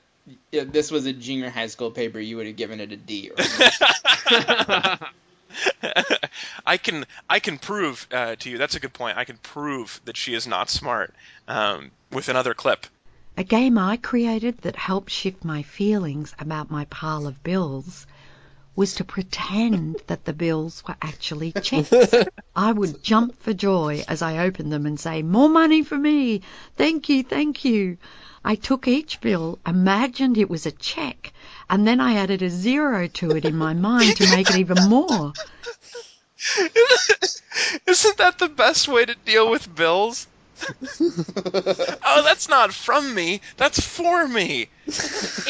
if 0.51 0.71
this 0.71 0.91
was 0.91 1.05
a 1.05 1.13
junior 1.13 1.49
high 1.49 1.67
school 1.67 1.91
paper, 1.91 2.19
you 2.19 2.37
would 2.37 2.47
have 2.47 2.55
given 2.55 2.79
it 2.79 2.91
a 2.91 2.97
D. 2.97 3.31
I 6.65 6.77
can 6.77 7.05
I 7.29 7.39
can 7.39 7.57
prove 7.57 8.07
uh, 8.11 8.35
to 8.37 8.49
you. 8.49 8.57
That's 8.57 8.75
a 8.75 8.79
good 8.79 8.93
point. 8.93 9.17
I 9.17 9.25
can 9.25 9.37
prove 9.37 9.99
that 10.05 10.17
she 10.17 10.33
is 10.33 10.47
not 10.47 10.69
smart 10.69 11.13
um, 11.47 11.91
with 12.11 12.29
another 12.29 12.53
clip. 12.53 12.85
A 13.37 13.43
game 13.43 13.77
I 13.77 13.97
created 13.97 14.59
that 14.59 14.75
helped 14.75 15.11
shift 15.11 15.45
my 15.45 15.63
feelings 15.63 16.33
about 16.39 16.69
my 16.69 16.85
pile 16.85 17.25
of 17.25 17.41
bills 17.43 18.05
was 18.75 18.95
to 18.95 19.03
pretend 19.03 19.97
that 20.07 20.25
the 20.25 20.33
bills 20.33 20.83
were 20.87 20.95
actually 21.01 21.51
checks. 21.63 22.13
I 22.55 22.71
would 22.71 23.03
jump 23.03 23.41
for 23.41 23.53
joy 23.53 24.03
as 24.07 24.21
I 24.21 24.39
opened 24.39 24.71
them 24.71 24.85
and 24.85 24.99
say, 24.99 25.21
More 25.21 25.49
money 25.49 25.83
for 25.83 25.97
me! 25.97 26.41
Thank 26.75 27.09
you, 27.09 27.23
thank 27.23 27.65
you. 27.65 27.97
I 28.43 28.55
took 28.55 28.87
each 28.87 29.19
bill, 29.19 29.59
imagined 29.65 30.37
it 30.37 30.49
was 30.49 30.65
a 30.65 30.71
check, 30.71 31.33
and 31.69 31.87
then 31.87 31.99
I 31.99 32.15
added 32.15 32.41
a 32.41 32.49
zero 32.49 33.07
to 33.07 33.31
it 33.31 33.45
in 33.45 33.55
my 33.55 33.73
mind 33.73 34.17
to 34.17 34.29
make 34.35 34.49
it 34.49 34.57
even 34.57 34.89
more. 34.89 35.33
Isn't 37.85 38.17
that 38.17 38.39
the 38.39 38.49
best 38.49 38.87
way 38.87 39.05
to 39.05 39.15
deal 39.25 39.49
with 39.49 39.75
bills? 39.75 40.27
oh, 41.01 42.21
that's 42.23 42.49
not 42.49 42.73
from 42.73 43.13
me. 43.13 43.41
That's 43.57 43.79
for 43.79 44.27
me. 44.27 44.67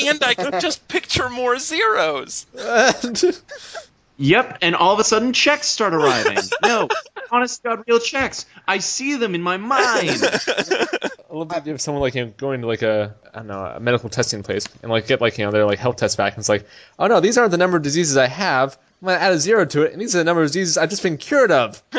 And 0.01 0.23
I 0.23 0.34
could 0.34 0.60
just 0.60 0.88
picture 0.88 1.29
more 1.29 1.58
zeros. 1.58 2.45
Yep, 4.21 4.58
and 4.62 4.75
all 4.75 4.93
of 4.93 4.99
a 4.99 5.05
sudden 5.05 5.32
checks 5.32 5.67
start 5.67 5.93
arriving. 5.93 6.38
No, 6.62 6.89
honest 7.32 7.63
to 7.63 7.69
God, 7.69 7.84
real 7.88 7.99
checks. 7.99 8.45
I 8.67 8.79
see 8.79 9.15
them 9.15 9.34
in 9.34 9.41
my 9.41 9.55
mind. 9.58 10.10
I 10.21 10.88
love 11.32 11.49
the 11.49 11.55
idea 11.55 11.73
of 11.73 11.79
someone 11.82 12.01
like 12.01 12.15
you 12.15 12.25
know, 12.25 12.34
going 12.36 12.62
to 12.62 12.67
like 12.67 12.82
a 12.82 13.15
I 13.34 13.38
don't 13.38 13.47
know 13.47 13.63
a 13.63 13.79
medical 13.79 14.10
testing 14.10 14.43
place 14.43 14.67
and 14.84 14.91
like 14.91 15.08
get 15.08 15.21
like 15.21 15.38
you 15.38 15.45
know 15.45 15.51
their 15.51 15.65
like 15.65 15.79
health 15.79 15.95
test 15.95 16.17
back 16.17 16.34
and 16.34 16.41
it's 16.41 16.49
like 16.49 16.67
oh 16.97 17.08
no 17.08 17.21
these 17.21 17.38
aren't 17.38 17.51
the 17.51 17.58
number 17.58 17.77
of 17.77 17.84
diseases 17.84 18.17
I 18.17 18.27
have 18.27 18.77
I'm 19.01 19.08
gonna 19.08 19.19
add 19.19 19.32
a 19.32 19.39
zero 19.39 19.63
to 19.65 19.84
it 19.84 19.93
and 19.93 20.01
these 20.01 20.15
are 20.15 20.19
the 20.19 20.25
number 20.25 20.41
of 20.41 20.49
diseases 20.49 20.77
I've 20.77 20.89
just 20.89 21.03
been 21.03 21.17
cured 21.17 21.51
of. 21.51 21.82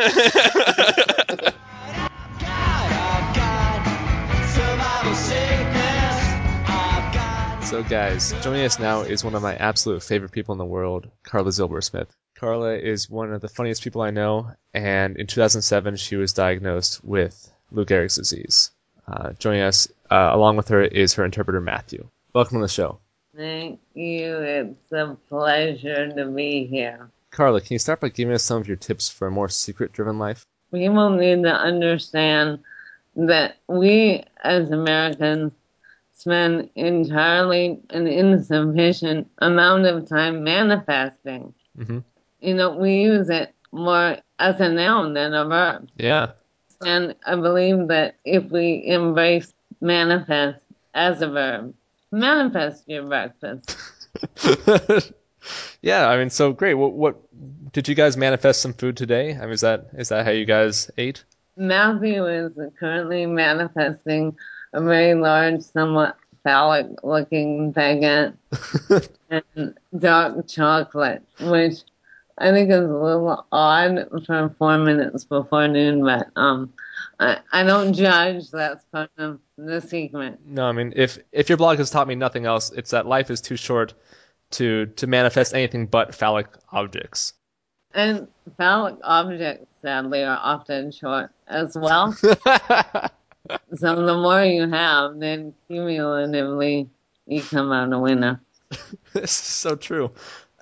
So 7.70 7.85
guys, 7.85 8.35
joining 8.42 8.64
us 8.64 8.80
now 8.80 9.02
is 9.02 9.22
one 9.22 9.37
of 9.37 9.42
my 9.42 9.54
absolute 9.54 10.02
favorite 10.02 10.33
people 10.33 10.52
in 10.54 10.59
the 10.59 10.64
world, 10.64 11.09
Carla 11.22 11.50
Zilbersmith. 11.50 12.09
Carla 12.37 12.74
is 12.74 13.09
one 13.09 13.33
of 13.33 13.40
the 13.40 13.48
funniest 13.48 13.85
people 13.85 14.02
I 14.02 14.11
know, 14.11 14.50
and 14.74 15.16
in 15.16 15.28
2007 15.28 15.94
she 15.94 16.16
was 16.16 16.33
diagnosed 16.33 17.04
with 17.04 17.48
Lou 17.70 17.85
Gehrig's 17.85 18.16
disease. 18.16 18.72
Uh, 19.06 19.35
joining 19.38 19.61
us 19.61 19.87
uh, 20.11 20.30
along 20.33 20.56
with 20.56 20.66
her 20.66 20.83
is 20.83 21.14
her 21.14 21.24
interpreter 21.24 21.61
Matthew. 21.61 22.09
Welcome 22.35 22.59
to 22.59 22.62
the 22.62 22.68
show. 22.68 22.98
Thank 23.37 23.78
you. 23.94 24.38
It's 24.38 24.90
a 24.90 25.16
pleasure 25.28 26.12
to 26.12 26.26
be 26.26 26.66
here. 26.66 27.09
Carla, 27.30 27.61
can 27.61 27.74
you 27.74 27.78
start 27.78 28.00
by 28.00 28.09
giving 28.09 28.35
us 28.35 28.42
some 28.42 28.61
of 28.61 28.66
your 28.66 28.78
tips 28.78 29.09
for 29.09 29.28
a 29.28 29.30
more 29.30 29.48
secret-driven 29.48 30.18
life? 30.18 30.44
People 30.72 31.11
need 31.11 31.44
to 31.44 31.54
understand 31.54 32.64
that 33.14 33.59
we 33.68 34.24
as 34.42 34.70
Americans 34.70 35.52
spend 36.20 36.68
entirely 36.74 37.80
an 37.90 38.06
insufficient 38.06 39.30
amount 39.38 39.87
of 39.87 40.06
time 40.06 40.44
manifesting. 40.44 41.54
Mm-hmm. 41.78 41.98
You 42.40 42.54
know, 42.54 42.76
we 42.76 43.00
use 43.00 43.30
it 43.30 43.54
more 43.72 44.18
as 44.38 44.61
a 44.61 44.68
noun 44.68 45.14
than 45.14 45.33
a 45.33 45.46
verb. 45.46 45.88
Yeah. 45.96 46.33
And 46.83 47.14
I 47.26 47.37
believe 47.37 47.88
that 47.88 48.16
if 48.24 48.50
we 48.50 48.83
embrace 48.87 49.52
manifest 49.80 50.59
as 50.94 51.22
a 51.22 51.28
verb, 51.28 51.74
manifest 52.12 52.85
your 52.87 53.04
breakfast. 53.04 53.76
yeah, 55.80 56.06
I 56.06 56.18
mean, 56.18 56.28
so 56.28 56.52
great. 56.52 56.74
What, 56.74 56.92
what 56.92 57.72
did 57.72 57.88
you 57.88 57.94
guys 57.94 58.16
manifest 58.16 58.61
some 58.61 58.74
food 58.74 58.96
today? 58.96 59.35
I 59.35 59.40
mean, 59.40 59.52
is 59.52 59.62
that 59.62 59.88
is 59.94 60.11
that 60.11 60.26
how 60.26 60.33
you 60.33 60.44
guys 60.44 60.90
ate? 60.98 61.24
Matthew 61.56 62.26
is 62.26 62.52
currently 62.78 63.26
manifesting 63.26 64.37
a 64.72 64.80
very 64.83 65.14
large, 65.14 65.62
somewhat 65.62 66.16
phallic 66.44 67.02
looking 67.02 67.72
baguette 67.72 68.35
and 69.30 69.78
dark 69.96 70.48
chocolate, 70.48 71.22
which 71.40 71.78
I 72.38 72.52
think 72.52 72.70
is 72.70 72.78
a 72.78 72.94
little 72.94 73.46
odd 73.52 74.09
for 74.26 74.54
four 74.59 74.78
minutes 74.78 75.24
before 75.24 75.68
noon, 75.68 76.02
but 76.02 76.28
um, 76.37 76.72
I, 77.18 77.38
I 77.52 77.62
don't 77.64 77.92
judge. 77.92 78.50
That's 78.50 78.85
part 78.87 79.11
of 79.18 79.40
the 79.59 79.80
secret. 79.80 80.38
No, 80.46 80.64
I 80.64 80.72
mean, 80.72 80.94
if 80.96 81.18
if 81.33 81.50
your 81.50 81.59
blog 81.59 81.78
has 81.78 81.90
taught 81.90 82.09
me 82.09 82.14
nothing 82.14 82.46
else, 82.46 82.70
it's 82.70 82.92
that 82.92 83.06
life 83.06 83.30
is 83.30 83.42
too 83.42 83.56
short 83.56 83.92
to 84.52 84.87
to 84.87 85.06
manifest 85.06 85.54
anything 85.54 85.87
but 85.87 86.14
phallic 86.14 86.48
objects. 86.72 87.35
And 87.92 88.28
phallic 88.56 88.96
objects, 89.02 89.66
sadly, 89.83 90.22
are 90.22 90.38
often 90.40 90.92
short 90.92 91.30
as 91.46 91.76
well. 91.76 92.16
So 93.76 94.04
the 94.04 94.14
more 94.14 94.44
you 94.44 94.68
have, 94.68 95.18
then 95.18 95.54
cumulatively 95.68 96.88
you 97.26 97.42
come 97.42 97.72
out 97.72 97.92
a 97.92 97.98
winner. 97.98 98.40
this 99.12 99.24
is 99.24 99.30
so 99.30 99.76
true. 99.76 100.12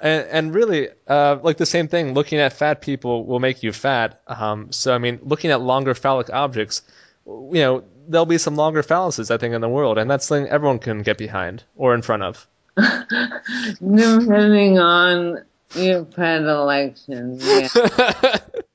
And, 0.00 0.26
and 0.28 0.54
really, 0.54 0.88
uh, 1.06 1.38
like 1.42 1.56
the 1.56 1.66
same 1.66 1.88
thing, 1.88 2.14
looking 2.14 2.38
at 2.38 2.52
fat 2.52 2.80
people 2.80 3.24
will 3.24 3.40
make 3.40 3.62
you 3.62 3.72
fat. 3.72 4.20
Um, 4.26 4.72
so, 4.72 4.94
I 4.94 4.98
mean, 4.98 5.18
looking 5.22 5.50
at 5.50 5.60
longer 5.60 5.94
phallic 5.94 6.30
objects, 6.30 6.82
you 7.26 7.50
know, 7.54 7.84
there'll 8.08 8.26
be 8.26 8.38
some 8.38 8.56
longer 8.56 8.82
phalluses, 8.82 9.30
I 9.30 9.38
think, 9.38 9.54
in 9.54 9.60
the 9.60 9.68
world, 9.68 9.98
and 9.98 10.10
that's 10.10 10.26
something 10.26 10.48
everyone 10.48 10.78
can 10.78 11.02
get 11.02 11.18
behind 11.18 11.64
or 11.76 11.94
in 11.94 12.02
front 12.02 12.22
of. 12.22 12.46
Depending 12.76 14.78
on 14.78 15.42
your 15.74 16.04
predilections, 16.04 17.44
yeah. 17.44 18.38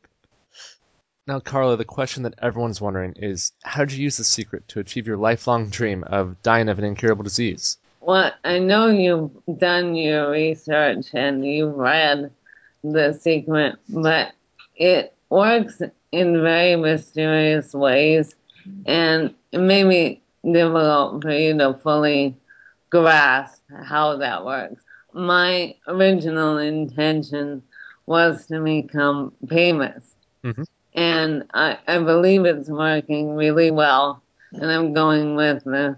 Now, 1.26 1.40
Carla, 1.40 1.78
the 1.78 1.86
question 1.86 2.24
that 2.24 2.36
everyone's 2.42 2.82
wondering 2.82 3.14
is 3.16 3.54
how 3.64 3.86
did 3.86 3.98
you 3.98 4.04
use 4.04 4.18
the 4.18 4.26
secret 4.26 4.68
to 4.70 4.82
achieve 4.82 5.08
your 5.08 5.16
lifelong 5.16 5.70
dream 5.70 6.04
of 6.04 6.42
dying 6.44 6.68
of 6.68 6.80
an 6.80 6.86
incurable 6.86 7.24
disease? 7.24 7.78
Well, 8.02 8.34
I 8.44 8.60
know 8.60 8.88
you've 8.88 9.32
done 9.58 9.96
your 9.96 10.32
research 10.32 11.08
and 11.14 11.46
you've 11.46 11.76
read 11.76 12.30
The 12.84 13.14
Secret, 13.14 13.76
but 13.88 14.34
it 14.76 15.16
works 15.30 15.82
in 16.12 16.42
very 16.42 16.76
mysterious 16.76 17.74
ways, 17.74 18.36
and 18.86 19.34
it 19.54 19.60
may 19.60 19.86
be 19.86 20.22
difficult 20.44 21.22
for 21.22 21.32
you 21.32 21.58
to 21.58 21.76
fully 21.76 22.36
grasp 22.90 23.62
how 23.84 24.18
that 24.18 24.44
works. 24.44 24.82
My 25.14 25.74
original 25.88 26.58
intention 26.58 27.64
was 28.06 28.46
to 28.48 28.62
become 28.62 29.32
famous, 29.48 30.04
Mhm. 30.44 30.66
And 30.96 31.46
I, 31.54 31.78
I 31.88 31.98
believe 32.00 32.46
it's 32.46 32.70
working 32.70 33.36
really 33.36 33.72
well, 33.72 34.22
and 34.52 34.66
I'm 34.72 34.94
going 34.94 35.36
with 35.36 35.64
this 35.64 35.96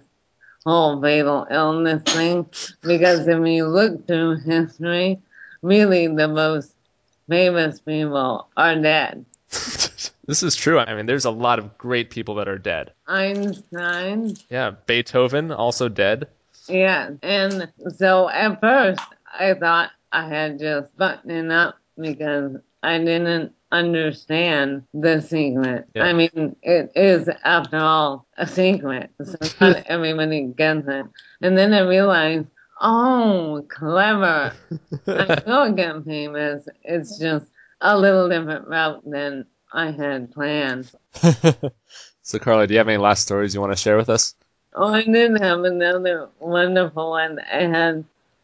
whole 0.65 1.01
fatal 1.01 1.45
illness 1.51 2.01
thing 2.12 2.45
because 2.81 3.27
if 3.27 3.47
you 3.47 3.67
look 3.67 4.08
through 4.08 4.38
history, 4.38 5.19
really 5.62 6.08
the 6.08 6.27
most 6.27 6.73
famous 7.29 7.79
people 7.79 8.47
are 8.58 8.75
dead. 8.75 9.25
This 10.27 10.41
is 10.41 10.55
true. 10.55 10.79
I 10.79 10.95
mean, 10.95 11.05
there's 11.05 11.25
a 11.25 11.29
lot 11.29 11.60
of 11.60 11.77
great 11.77 12.10
people 12.10 12.34
that 12.36 12.47
are 12.47 12.58
dead. 12.58 12.93
Einstein, 13.08 14.36
Yeah, 14.49 14.71
Beethoven, 14.88 15.51
also 15.51 15.88
dead. 15.89 16.27
yeah. 16.67 17.12
And 17.21 17.71
so 17.95 18.27
at 18.29 18.60
first 18.60 18.99
I 19.39 19.53
thought 19.53 19.91
I 20.12 20.27
had 20.27 20.58
just 20.60 20.95
buttoned 20.97 21.51
up 21.51 21.77
because 21.99 22.58
I 22.81 22.97
didn't 22.97 23.53
understand 23.80 24.84
the 24.94 25.22
secret. 25.22 25.88
Yeah. 25.96 26.04
I 26.04 26.14
mean, 26.14 26.56
it 26.62 26.92
is, 26.96 27.30
after 27.44 27.78
all, 27.78 28.26
a 28.38 28.48
secret. 28.48 29.12
So 29.26 29.38
not 29.62 29.84
everybody 29.88 30.44
gets 30.44 30.88
it. 30.88 31.06
And 31.42 31.58
then 31.58 31.74
I 31.74 31.82
realized, 31.82 32.48
oh, 32.82 33.66
clever. 33.70 34.54
I 35.08 35.42
will 35.46 35.72
get 35.74 36.04
famous. 36.06 36.68
It's 36.84 37.20
just 37.20 37.46
a 37.82 37.98
little 37.98 38.30
different 38.30 38.68
route 38.68 39.04
than 39.10 39.46
I 39.72 39.92
had 39.92 40.32
planned. 40.32 40.92
so, 42.22 42.40
Carla, 42.40 42.68
do 42.68 42.74
you 42.74 42.78
have 42.80 42.88
any 42.88 42.98
last 42.98 43.24
stories 43.24 43.54
you 43.54 43.62
want 43.62 43.74
to 43.74 43.78
share 43.78 43.98
with 43.98 44.10
us? 44.10 44.36
Oh, 44.74 44.94
I 44.94 45.04
did 45.04 45.40
have 45.40 45.64
another 45.64 46.30
wonderful 46.40 47.12
one. 47.12 47.40
I 47.40 47.64
had 47.64 48.04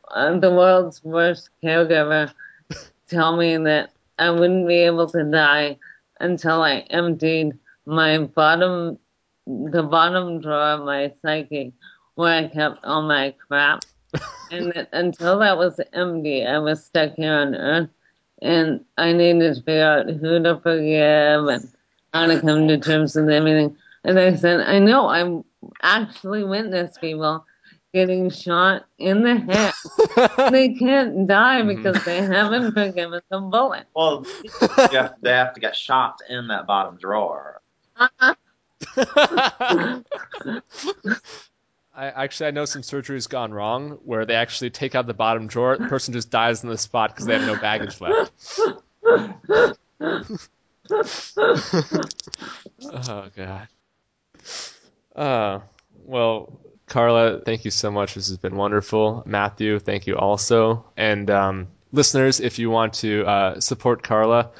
uh, 0.09 0.39
the 0.39 0.51
world's 0.51 1.03
worst 1.03 1.49
caregiver 1.63 2.33
tell 3.07 3.35
me 3.35 3.57
that 3.57 3.91
I 4.21 4.29
wouldn't 4.29 4.67
be 4.67 4.75
able 4.75 5.07
to 5.09 5.23
die 5.23 5.79
until 6.19 6.61
I 6.61 6.85
emptied 6.91 7.57
my 7.87 8.19
bottom, 8.19 8.99
the 9.47 9.81
bottom 9.81 10.39
drawer 10.39 10.73
of 10.73 10.85
my 10.85 11.11
psyche 11.21 11.73
where 12.13 12.43
I 12.43 12.47
kept 12.47 12.85
all 12.85 13.01
my 13.01 13.33
crap. 13.47 13.83
and 14.51 14.87
until 14.91 15.39
that 15.39 15.57
was 15.57 15.79
empty, 15.93 16.45
I 16.45 16.59
was 16.59 16.85
stuck 16.85 17.15
here 17.15 17.33
on 17.33 17.55
Earth, 17.55 17.89
and 18.43 18.85
I 18.95 19.11
needed 19.11 19.55
to 19.55 19.61
figure 19.63 19.83
out 19.83 20.07
who 20.07 20.43
to 20.43 20.59
forgive 20.59 21.47
and 21.47 21.67
how 22.13 22.27
to 22.27 22.39
come 22.39 22.67
to 22.67 22.77
terms 22.77 23.15
with 23.15 23.27
everything. 23.27 23.75
And 24.03 24.19
I 24.19 24.35
said, 24.35 24.61
I 24.61 24.77
know 24.77 25.07
I'm 25.07 25.43
actually 25.81 26.43
witness 26.43 26.95
people 26.99 27.43
getting 27.93 28.29
shot 28.29 28.85
in 28.97 29.23
the 29.23 29.35
head. 29.35 29.73
they 30.51 30.73
can't 30.73 31.27
die 31.27 31.61
because 31.63 32.03
they 32.05 32.21
haven't 32.21 32.71
forgiven 32.73 33.21
the 33.29 33.39
bullet. 33.39 33.85
Well, 33.95 34.25
you 34.61 34.97
have, 34.97 35.15
they 35.21 35.31
have 35.31 35.53
to 35.53 35.59
get 35.59 35.75
shot 35.75 36.19
in 36.29 36.47
that 36.47 36.67
bottom 36.67 36.97
drawer. 36.97 37.61
I 37.97 38.33
actually 41.95 42.47
I 42.47 42.51
know 42.51 42.65
some 42.65 42.83
surgery's 42.83 43.27
gone 43.27 43.53
wrong 43.53 43.91
where 44.03 44.25
they 44.25 44.35
actually 44.35 44.69
take 44.69 44.95
out 44.95 45.07
the 45.07 45.13
bottom 45.13 45.47
drawer, 45.47 45.77
the 45.77 45.87
person 45.87 46.13
just 46.13 46.31
dies 46.31 46.63
in 46.63 46.69
the 46.69 46.77
spot 46.77 47.11
because 47.11 47.25
they 47.25 47.37
have 47.37 47.45
no 47.45 47.59
baggage 47.59 47.99
left. 48.01 48.31
oh 52.93 53.29
god. 53.35 53.67
Uh, 55.15 55.59
well, 56.05 56.59
Carla, 56.91 57.39
thank 57.39 57.63
you 57.63 57.71
so 57.71 57.89
much. 57.89 58.15
This 58.15 58.27
has 58.27 58.35
been 58.35 58.57
wonderful. 58.57 59.23
Matthew, 59.25 59.79
thank 59.79 60.07
you 60.07 60.17
also. 60.17 60.83
And 60.97 61.29
um, 61.31 61.67
listeners, 61.93 62.41
if 62.41 62.59
you 62.59 62.69
want 62.69 62.95
to 62.95 63.25
uh, 63.25 63.59
support 63.61 64.03
Carla, 64.03 64.51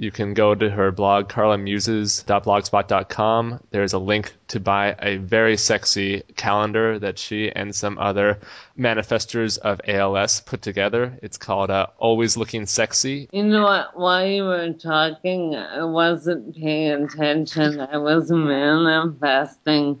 you 0.00 0.10
can 0.10 0.32
go 0.32 0.54
to 0.54 0.70
her 0.70 0.90
blog, 0.90 1.28
carlamuses.blogspot.com. 1.28 3.60
There's 3.70 3.92
a 3.92 3.98
link 3.98 4.32
to 4.48 4.58
buy 4.58 4.96
a 4.98 5.18
very 5.18 5.58
sexy 5.58 6.22
calendar 6.36 6.98
that 6.98 7.18
she 7.18 7.52
and 7.52 7.74
some 7.74 7.98
other 7.98 8.38
manifestors 8.78 9.58
of 9.58 9.82
ALS 9.86 10.40
put 10.40 10.62
together. 10.62 11.18
It's 11.22 11.36
called 11.36 11.70
uh, 11.70 11.88
Always 11.98 12.38
Looking 12.38 12.64
Sexy. 12.64 13.28
You 13.30 13.42
know 13.42 13.64
what? 13.64 13.94
While 13.94 14.26
you 14.26 14.44
were 14.44 14.72
talking, 14.72 15.54
I 15.54 15.84
wasn't 15.84 16.56
paying 16.56 17.04
attention. 17.04 17.80
I 17.80 17.98
was 17.98 18.30
manifesting 18.30 20.00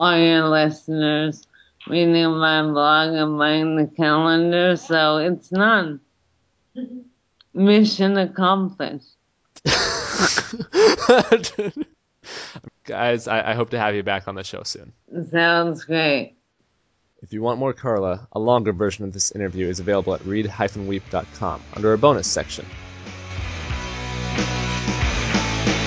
all 0.00 0.16
your 0.16 0.48
listeners 0.48 1.46
reading 1.86 2.38
my 2.38 2.62
blog 2.62 3.12
and 3.12 3.36
buying 3.36 3.76
the 3.76 3.88
calendar, 3.94 4.76
so 4.76 5.18
it's 5.18 5.50
done. 5.50 6.00
Mission 7.52 8.16
accomplished. 8.16 9.13
Guys, 12.84 13.28
I, 13.28 13.50
I 13.50 13.54
hope 13.54 13.70
to 13.70 13.78
have 13.78 13.94
you 13.94 14.02
back 14.02 14.28
on 14.28 14.34
the 14.34 14.44
show 14.44 14.62
soon. 14.62 14.92
Sounds 15.30 15.84
great. 15.84 16.36
If 17.22 17.32
you 17.32 17.40
want 17.42 17.58
more 17.58 17.72
Carla, 17.72 18.28
a 18.32 18.38
longer 18.38 18.72
version 18.72 19.04
of 19.04 19.12
this 19.14 19.30
interview 19.32 19.68
is 19.68 19.80
available 19.80 20.14
at 20.14 20.24
read-weep.com 20.26 21.62
under 21.74 21.92
a 21.94 21.98
bonus 21.98 22.26
section. 22.26 22.66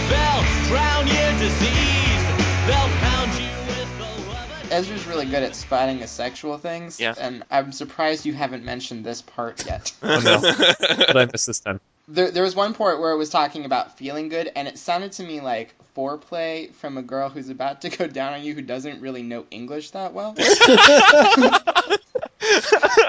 They'll 0.10 0.44
drown 0.68 1.06
your 1.08 1.32
disease. 1.38 2.24
They'll 2.66 2.90
pound 2.98 3.34
you 3.40 3.50
with 3.68 3.98
the 4.00 4.08
rubber. 4.32 4.74
Ezra's 4.74 5.06
really 5.06 5.26
good 5.26 5.44
at 5.44 5.56
spotting 5.56 6.00
the 6.00 6.08
sexual 6.08 6.58
things, 6.58 7.00
Yeah. 7.00 7.14
and 7.20 7.44
I'm 7.52 7.72
surprised 7.72 8.26
you 8.26 8.34
haven't 8.34 8.66
mentioned 8.66 9.06
this 9.06 9.22
part 9.22 9.64
yet. 9.68 9.94
Oh 10.02 10.20
no, 10.24 10.40
what 10.40 10.80
did 10.80 11.16
I 11.18 11.26
miss 11.32 11.46
this 11.46 11.60
time? 11.60 11.80
There, 12.08 12.32
there 12.32 12.44
was 12.44 12.56
one 12.56 12.74
part 12.74 13.00
where 13.00 13.12
it 13.12 13.18
was 13.18 13.30
talking 13.30 13.66
about 13.66 13.98
feeling 13.98 14.30
good, 14.30 14.52
and 14.56 14.68
it 14.68 14.78
sounded 14.80 15.12
to 15.14 15.24
me 15.24 15.42
like 15.42 15.76
foreplay 15.96 16.74
from 16.76 16.98
a 16.98 17.02
girl 17.02 17.30
who's 17.30 17.50
about 17.50 17.82
to 17.82 17.90
go 17.90 18.08
down 18.08 18.34
on 18.34 18.44
you 18.44 18.54
who 18.54 18.62
doesn't 18.62 19.02
really 19.02 19.24
know 19.24 19.46
English 19.52 19.92
that 19.92 20.14
well. 20.14 20.36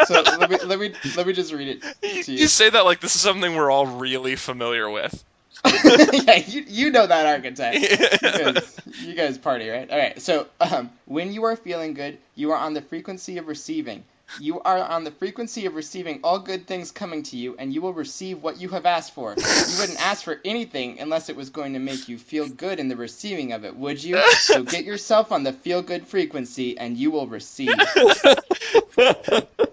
so 0.05 0.23
let 0.39 0.51
me, 0.51 0.59
let 0.65 0.79
me 0.79 0.93
let 1.17 1.27
me 1.27 1.33
just 1.33 1.53
read 1.53 1.69
it 1.69 1.83
You, 2.03 2.23
to 2.23 2.33
you 2.33 2.33
you. 2.33 2.49
say 2.49 2.71
that 2.71 2.85
like 2.85 3.01
this 3.01 3.15
is 3.15 3.21
something 3.21 3.55
we're 3.55 3.71
all 3.71 3.87
really 3.87 4.37
familiar 4.37 4.89
with. 4.89 5.25
yeah, 5.65 6.37
you, 6.47 6.65
you 6.69 6.91
know 6.91 7.07
that 7.07 7.27
archetype. 7.27 7.75
Because 8.21 8.79
you 9.01 9.15
guys 9.15 9.39
party, 9.39 9.69
right? 9.69 9.91
All 9.91 9.99
right. 9.99 10.21
So, 10.21 10.47
um, 10.61 10.91
when 11.07 11.33
you 11.33 11.45
are 11.45 11.57
feeling 11.57 11.95
good, 11.95 12.19
you 12.35 12.53
are 12.53 12.59
on 12.59 12.75
the 12.75 12.83
frequency 12.83 13.39
of 13.39 13.49
receiving. 13.49 14.05
You 14.41 14.61
are 14.61 14.79
on 14.79 15.05
the 15.05 15.11
frequency 15.11 15.67
of 15.67 15.75
receiving 15.75 16.21
all 16.23 16.39
good 16.39 16.67
things 16.67 16.91
coming 16.91 17.23
to 17.25 17.37
you, 17.37 17.57
and 17.59 17.73
you 17.73 17.81
will 17.81 17.93
receive 17.93 18.43
what 18.43 18.61
you 18.61 18.69
have 18.71 18.87
asked 18.87 19.15
for. 19.15 19.35
You 19.37 19.81
wouldn't 19.81 20.01
ask 20.01 20.23
for 20.25 20.41
anything 20.45 21.01
unless 21.01 21.29
it 21.29 21.37
was 21.37 21.51
going 21.51 21.73
to 21.73 21.79
make 21.79 22.09
you 22.09 22.19
feel 22.19 22.49
good 22.49 22.79
in 22.79 22.89
the 22.89 22.97
receiving 22.97 23.53
of 23.53 23.65
it, 23.65 23.77
would 23.77 24.03
you? 24.03 24.21
So 24.33 24.63
get 24.63 24.85
yourself 24.85 25.33
on 25.33 25.43
the 25.43 25.53
feel 25.53 25.83
good 25.83 26.07
frequency, 26.07 26.79
and 26.79 26.97
you 26.97 27.11
will 27.11 27.27
receive. 27.27 27.75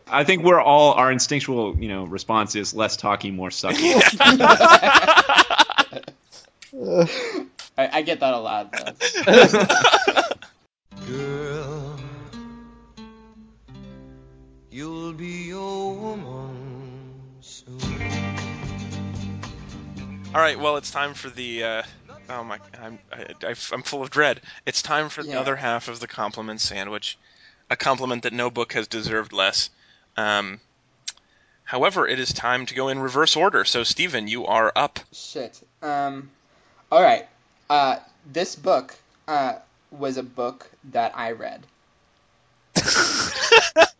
I 0.08 0.24
think 0.24 0.44
we're 0.44 0.62
all 0.62 0.94
our 0.94 1.12
instinctual, 1.12 1.78
you 1.78 1.88
know, 1.88 2.06
response 2.06 2.56
is 2.56 2.74
less 2.74 2.96
talking, 2.96 3.36
more 3.36 3.52
sucking. 3.52 4.02
I, 7.78 7.89
I 7.98 8.02
get 8.04 8.20
that 8.22 8.34
a 8.34 8.39
lot. 8.39 8.72
Though. 8.72 8.94
Girl, 11.06 12.00
You'll 14.75 15.13
be 15.13 15.51
a 15.51 15.57
woman 15.57 17.13
soon. 17.39 17.79
All 20.33 20.41
right, 20.41 20.59
well, 20.59 20.75
it's 20.75 20.91
time 20.91 21.13
for 21.13 21.29
the. 21.29 21.63
Uh, 21.63 21.83
oh 22.29 22.43
my, 22.43 22.59
I'm 22.77 22.99
I, 23.09 23.55
I'm 23.71 23.83
full 23.83 24.01
of 24.01 24.09
dread. 24.09 24.41
It's 24.65 24.81
time 24.81 25.07
for 25.07 25.23
the 25.23 25.29
Yeah. 25.29 25.39
other 25.39 25.55
half 25.55 25.88
of 25.88 26.01
the 26.01 26.09
compliment 26.09 26.59
sandwich, 26.59 27.17
a 27.69 27.77
compliment 27.77 28.23
that 28.23 28.33
no 28.33 28.49
book 28.49 28.73
has 28.73 28.89
deserved 28.89 29.31
less. 29.31 29.69
Um, 30.17 30.59
however, 31.63 32.05
it 32.05 32.19
is 32.19 32.33
time 32.33 32.65
to 32.65 32.75
go 32.75 32.89
in 32.89 32.99
reverse 32.99 33.38
order. 33.38 33.63
So, 33.63 33.85
Stephen, 33.85 34.27
you 34.27 34.45
are 34.45 34.73
up. 34.75 34.99
Shit. 35.13 35.65
Um. 35.81 36.29
All 36.91 37.01
right. 37.01 37.25
Uh, 37.69 37.99
this 38.29 38.57
book 38.57 38.93
uh 39.29 39.53
was 39.89 40.17
a 40.17 40.23
book 40.23 40.69
that 40.91 41.13
I 41.15 41.31
read. 41.31 41.65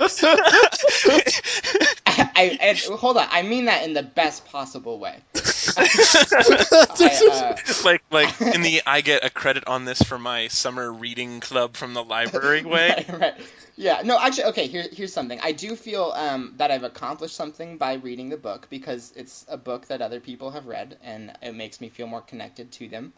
I, 2.08 2.58
and 2.62 2.78
hold 2.78 3.18
on. 3.18 3.28
I 3.30 3.42
mean 3.42 3.66
that 3.66 3.84
in 3.84 3.94
the 3.94 4.04
best 4.04 4.46
possible 4.46 5.00
way. 5.00 5.18
I, 5.78 7.20
uh, 7.32 7.56
like, 7.84 8.04
like 8.12 8.42
in 8.42 8.62
the 8.62 8.82
I 8.86 9.02
get 9.02 9.26
a 9.26 9.30
credit 9.30 9.68
on 9.68 9.86
this 9.86 10.02
for 10.02 10.18
my 10.18 10.48
summer 10.48 10.92
reading 10.92 11.40
club 11.40 11.76
from 11.76 11.94
the 11.94 12.04
library 12.04 12.64
way. 12.66 13.06
right, 13.08 13.20
right. 13.20 13.34
Yeah, 13.78 14.02
no, 14.06 14.18
actually, 14.18 14.46
okay, 14.46 14.68
here, 14.68 14.86
here's 14.92 15.12
something. 15.12 15.40
I 15.44 15.52
do 15.52 15.76
feel 15.76 16.14
um, 16.16 16.54
that 16.58 16.72
I've 16.72 16.84
accomplished 16.84 17.36
something 17.36 17.78
by 17.78 17.96
reading 17.96 18.30
the 18.30 18.38
book 18.38 18.68
because 18.70 19.12
it's 19.18 19.46
a 19.50 19.58
book 19.58 19.88
that 19.88 20.02
other 20.02 20.22
people 20.22 20.52
have 20.52 20.66
read 20.66 20.98
and 21.04 21.34
it 21.42 21.56
makes 21.56 21.82
me 21.82 21.90
feel 21.90 22.08
more 22.08 22.22
connected 22.22 22.72
to 22.74 22.88
them. 22.88 23.12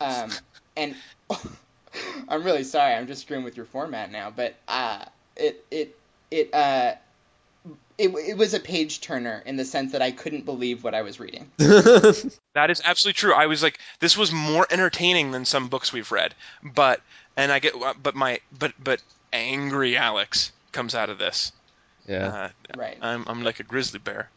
Um, 0.00 0.30
and 0.76 0.94
I'm 2.28 2.44
really 2.44 2.64
sorry, 2.64 2.94
I'm 2.94 3.06
just 3.06 3.22
screwing 3.22 3.44
with 3.44 3.56
your 3.56 3.66
format 3.66 4.10
now, 4.12 4.30
but 4.30 4.54
uh, 4.68 5.04
it, 5.36 5.64
it, 5.70 5.98
it, 6.30 6.54
uh, 6.54 6.94
it, 7.98 8.08
it 8.14 8.36
was 8.36 8.52
a 8.54 8.60
page 8.60 9.00
turner 9.00 9.42
in 9.46 9.56
the 9.56 9.64
sense 9.64 9.92
that 9.92 10.02
I 10.02 10.10
couldn't 10.10 10.44
believe 10.44 10.84
what 10.84 10.94
I 10.94 11.02
was 11.02 11.18
reading. 11.20 11.50
That 12.54 12.70
is 12.70 12.80
absolutely 12.82 13.18
true. 13.18 13.34
I 13.34 13.46
was 13.46 13.62
like, 13.62 13.78
this 14.00 14.16
was 14.16 14.32
more 14.32 14.66
entertaining 14.70 15.30
than 15.30 15.44
some 15.44 15.68
books 15.68 15.92
we've 15.92 16.10
read, 16.10 16.34
but 16.62 17.02
and 17.36 17.52
I 17.52 17.58
get, 17.58 17.74
but 18.02 18.14
my, 18.14 18.40
but 18.58 18.72
but 18.82 19.02
angry 19.30 19.98
Alex 19.98 20.52
comes 20.72 20.94
out 20.94 21.10
of 21.10 21.18
this. 21.18 21.52
Yeah. 22.08 22.26
Uh, 22.28 22.48
Right. 22.78 22.96
I'm 23.02 23.24
I'm 23.26 23.44
like 23.44 23.60
a 23.60 23.62
grizzly 23.62 23.98
bear, 23.98 24.30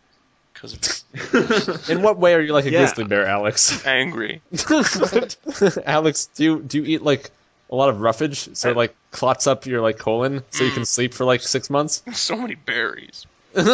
because 0.54 1.06
In 1.90 2.02
what 2.02 2.18
way 2.18 2.34
are 2.34 2.42
you 2.42 2.52
like 2.52 2.66
a 2.66 2.72
Yeah. 2.72 2.80
grizzly 2.80 3.06
bear, 3.06 3.26
Alex? 3.26 3.86
angry. 3.86 4.42
Alex, 5.86 6.26
do 6.36 6.44
you, 6.44 6.60
do 6.62 6.80
you 6.80 6.86
eat 6.96 7.02
like 7.02 7.32
a 7.70 7.76
lot 7.76 7.90
of 7.90 8.02
roughage 8.02 8.56
so 8.56 8.72
it 8.72 8.78
like 8.78 8.96
clots 9.12 9.48
up 9.48 9.66
your 9.66 9.82
like 9.82 9.98
colon 10.00 10.44
so 10.50 10.64
you 10.64 10.72
can 10.72 10.86
sleep 10.86 11.14
for 11.14 11.26
like 11.26 11.42
six 11.42 11.70
months? 11.70 12.04
so 12.14 12.36
many 12.36 12.56
berries. 12.56 13.26
okay. 13.58 13.72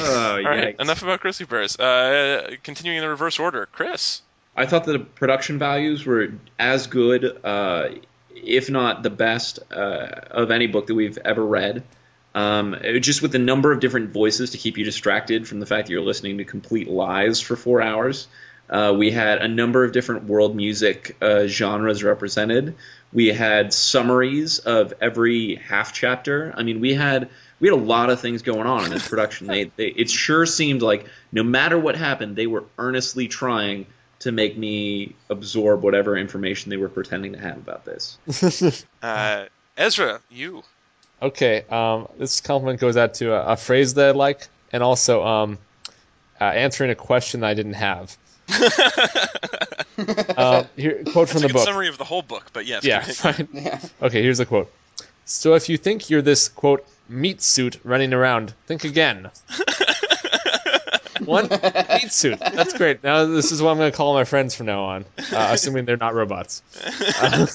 Oh, 0.00 0.36
All 0.36 0.42
right, 0.42 0.76
yikes. 0.76 0.80
enough 0.80 1.02
about 1.02 1.20
grizzly 1.20 1.46
bears. 1.46 1.78
Uh, 1.78 2.54
continuing 2.62 2.98
in 2.98 3.02
the 3.02 3.08
reverse 3.08 3.38
order, 3.38 3.66
Chris. 3.70 4.22
I 4.56 4.66
thought 4.66 4.84
that 4.84 4.92
the 4.92 4.98
production 5.00 5.58
values 5.58 6.04
were 6.04 6.32
as 6.58 6.86
good, 6.88 7.40
uh, 7.44 7.90
if 8.34 8.70
not 8.70 9.02
the 9.02 9.10
best, 9.10 9.60
uh, 9.70 10.08
of 10.30 10.50
any 10.50 10.66
book 10.66 10.86
that 10.88 10.94
we've 10.94 11.18
ever 11.18 11.44
read. 11.44 11.84
Um, 12.34 12.76
just 13.00 13.22
with 13.22 13.32
the 13.32 13.38
number 13.38 13.72
of 13.72 13.80
different 13.80 14.10
voices 14.10 14.50
to 14.50 14.58
keep 14.58 14.78
you 14.78 14.84
distracted 14.84 15.48
from 15.48 15.60
the 15.60 15.66
fact 15.66 15.86
that 15.86 15.92
you're 15.92 16.02
listening 16.02 16.38
to 16.38 16.44
complete 16.44 16.88
lies 16.88 17.40
for 17.40 17.56
four 17.56 17.82
hours. 17.82 18.26
Uh, 18.68 18.94
we 18.96 19.10
had 19.10 19.38
a 19.38 19.48
number 19.48 19.84
of 19.84 19.92
different 19.92 20.24
world 20.24 20.54
music 20.54 21.16
uh, 21.22 21.46
genres 21.46 22.04
represented. 22.04 22.76
We 23.12 23.28
had 23.28 23.72
summaries 23.72 24.58
of 24.58 24.92
every 25.00 25.54
half 25.54 25.94
chapter. 25.94 26.52
I 26.56 26.62
mean, 26.62 26.80
we 26.80 26.94
had 26.94 27.30
we 27.60 27.68
had 27.68 27.74
a 27.74 27.80
lot 27.80 28.10
of 28.10 28.20
things 28.20 28.42
going 28.42 28.66
on 28.66 28.84
in 28.84 28.90
this 28.90 29.08
production. 29.08 29.46
they, 29.46 29.64
they, 29.76 29.88
it 29.88 30.10
sure 30.10 30.46
seemed 30.46 30.82
like 30.82 31.06
no 31.32 31.42
matter 31.42 31.78
what 31.78 31.96
happened, 31.96 32.36
they 32.36 32.46
were 32.46 32.64
earnestly 32.78 33.26
trying 33.26 33.86
to 34.20 34.32
make 34.32 34.56
me 34.56 35.14
absorb 35.30 35.82
whatever 35.82 36.16
information 36.16 36.70
they 36.70 36.76
were 36.76 36.88
pretending 36.88 37.32
to 37.32 37.38
have 37.38 37.56
about 37.56 37.84
this. 37.84 38.18
Uh, 39.00 39.44
Ezra, 39.76 40.20
you. 40.28 40.64
Okay, 41.22 41.64
um, 41.70 42.08
this 42.18 42.40
compliment 42.40 42.80
goes 42.80 42.96
out 42.96 43.14
to 43.14 43.32
a, 43.32 43.52
a 43.52 43.56
phrase 43.56 43.94
that 43.94 44.08
I 44.08 44.10
like, 44.10 44.48
and 44.72 44.82
also 44.82 45.24
um, 45.24 45.58
uh, 46.40 46.44
answering 46.44 46.90
a 46.90 46.96
question 46.96 47.40
that 47.40 47.46
I 47.46 47.54
didn't 47.54 47.74
have. 47.74 48.16
Uh, 49.98 50.62
here, 50.76 51.02
quote 51.10 51.28
from 51.28 51.38
a 51.38 51.40
the 51.40 51.46
good 51.48 51.54
book. 51.54 51.64
summary 51.66 51.88
of 51.88 51.98
the 51.98 52.04
whole 52.04 52.22
book, 52.22 52.50
but 52.52 52.66
yes. 52.66 52.84
Yeah, 52.84 53.02
continue. 53.02 53.32
fine. 53.52 53.64
Yeah. 53.64 53.80
Okay, 54.00 54.22
here's 54.22 54.38
the 54.38 54.46
quote. 54.46 54.70
So 55.24 55.54
if 55.54 55.68
you 55.68 55.76
think 55.76 56.08
you're 56.08 56.22
this 56.22 56.48
quote 56.48 56.86
meat 57.08 57.42
suit 57.42 57.80
running 57.82 58.12
around, 58.12 58.54
think 58.66 58.84
again. 58.84 59.28
One 61.24 61.48
meat 61.48 62.12
suit. 62.12 62.38
That's 62.38 62.74
great. 62.74 63.02
Now 63.02 63.24
this 63.26 63.50
is 63.50 63.60
what 63.60 63.72
I'm 63.72 63.76
going 63.78 63.90
to 63.90 63.96
call 63.96 64.14
my 64.14 64.22
friends 64.24 64.54
from 64.54 64.66
now 64.66 64.84
on, 64.84 65.04
uh, 65.18 65.48
assuming 65.52 65.84
they're 65.84 65.96
not 65.96 66.14
robots. 66.14 66.62
Uh, 67.20 67.46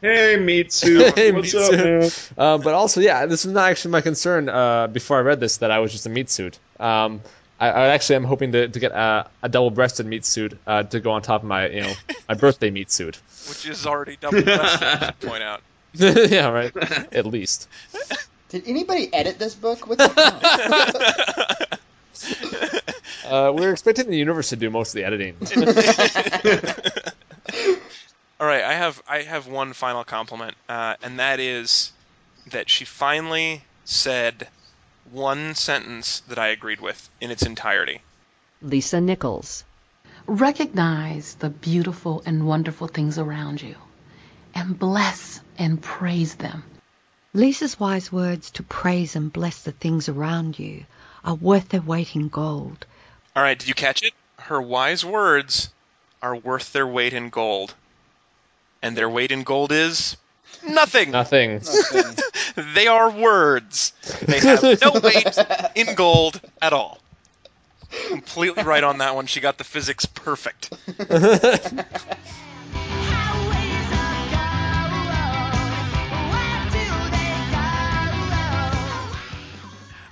Hey, 0.00 0.36
meat 0.36 0.70
suit. 0.72 1.14
Hey, 1.14 1.32
What's 1.32 1.54
meat 1.54 1.60
up, 1.62 1.70
suit. 1.70 1.78
man? 1.84 2.10
uh, 2.36 2.58
but 2.58 2.74
also, 2.74 3.00
yeah, 3.00 3.24
this 3.24 3.44
was 3.46 3.54
not 3.54 3.70
actually 3.70 3.92
my 3.92 4.00
concern 4.02 4.50
uh, 4.50 4.86
before 4.86 5.16
I 5.16 5.20
read 5.20 5.40
this 5.40 5.58
that 5.58 5.70
I 5.70 5.78
was 5.78 5.92
just 5.92 6.04
a 6.04 6.10
meat 6.10 6.28
suit. 6.28 6.58
Um, 6.78 7.22
I, 7.64 7.70
I 7.70 7.86
actually 7.88 8.16
am 8.16 8.24
hoping 8.24 8.52
to, 8.52 8.68
to 8.68 8.80
get 8.80 8.92
a, 8.92 9.26
a 9.42 9.48
double-breasted 9.48 10.04
meat 10.06 10.24
suit 10.24 10.58
uh, 10.66 10.82
to 10.84 11.00
go 11.00 11.12
on 11.12 11.22
top 11.22 11.42
of 11.42 11.48
my, 11.48 11.68
you 11.68 11.80
know, 11.82 11.92
my 12.28 12.34
birthday 12.34 12.70
meat 12.70 12.90
suit. 12.90 13.18
Which 13.48 13.66
is 13.66 13.86
already 13.86 14.16
double 14.20 14.42
breasted, 14.42 15.20
point 15.20 15.42
out. 15.42 15.62
yeah, 15.94 16.48
right. 16.48 16.76
At 17.12 17.26
least. 17.26 17.68
Did 18.50 18.68
anybody 18.68 19.12
edit 19.12 19.38
this 19.38 19.54
book? 19.54 19.88
What 19.88 19.98
the 19.98 20.08
hell? 20.08 21.68
Uh, 23.26 23.50
we're 23.56 23.72
expecting 23.72 24.06
the 24.06 24.16
universe 24.16 24.50
to 24.50 24.56
do 24.56 24.68
most 24.68 24.94
of 24.94 24.96
the 24.96 25.04
editing. 25.04 25.34
All 28.38 28.46
right, 28.46 28.62
I 28.62 28.74
have 28.74 29.02
I 29.08 29.22
have 29.22 29.46
one 29.46 29.72
final 29.72 30.04
compliment, 30.04 30.54
uh, 30.68 30.96
and 31.02 31.18
that 31.18 31.40
is 31.40 31.90
that 32.50 32.68
she 32.68 32.84
finally 32.84 33.62
said 33.84 34.46
one 35.10 35.54
sentence 35.54 36.20
that 36.28 36.38
I 36.38 36.48
agreed 36.48 36.80
with 36.80 37.08
in 37.20 37.30
its 37.30 37.42
entirety. 37.42 38.00
Lisa 38.62 39.00
Nichols. 39.00 39.64
Recognize 40.26 41.34
the 41.34 41.50
beautiful 41.50 42.22
and 42.24 42.46
wonderful 42.46 42.88
things 42.88 43.18
around 43.18 43.60
you 43.60 43.76
and 44.54 44.78
bless 44.78 45.40
and 45.58 45.82
praise 45.82 46.36
them. 46.36 46.64
Lisa's 47.32 47.78
wise 47.78 48.12
words 48.12 48.50
to 48.52 48.62
praise 48.62 49.16
and 49.16 49.32
bless 49.32 49.62
the 49.62 49.72
things 49.72 50.08
around 50.08 50.58
you 50.58 50.86
are 51.24 51.34
worth 51.34 51.68
their 51.70 51.82
weight 51.82 52.14
in 52.14 52.28
gold. 52.28 52.86
All 53.34 53.42
right, 53.42 53.58
did 53.58 53.68
you 53.68 53.74
catch 53.74 54.02
it? 54.02 54.14
Her 54.38 54.62
wise 54.62 55.04
words 55.04 55.70
are 56.22 56.36
worth 56.36 56.72
their 56.72 56.86
weight 56.86 57.12
in 57.12 57.30
gold, 57.30 57.74
and 58.82 58.96
their 58.96 59.08
weight 59.08 59.32
in 59.32 59.42
gold 59.42 59.72
is 59.72 60.16
nothing. 60.62 61.10
Nothing. 61.10 61.54
Nothing. 61.54 62.16
They 62.74 62.86
are 62.86 63.10
words. 63.10 63.92
They 64.22 64.38
have 64.38 64.62
no 64.62 65.00
weight 65.00 65.36
in 65.74 65.96
gold 65.96 66.40
at 66.62 66.72
all. 66.72 67.00
Completely 68.08 68.62
right 68.62 68.84
on 68.84 68.98
that 68.98 69.16
one. 69.16 69.26
She 69.26 69.40
got 69.40 69.58
the 69.58 69.64
physics 69.64 70.06
perfect. 70.06 70.72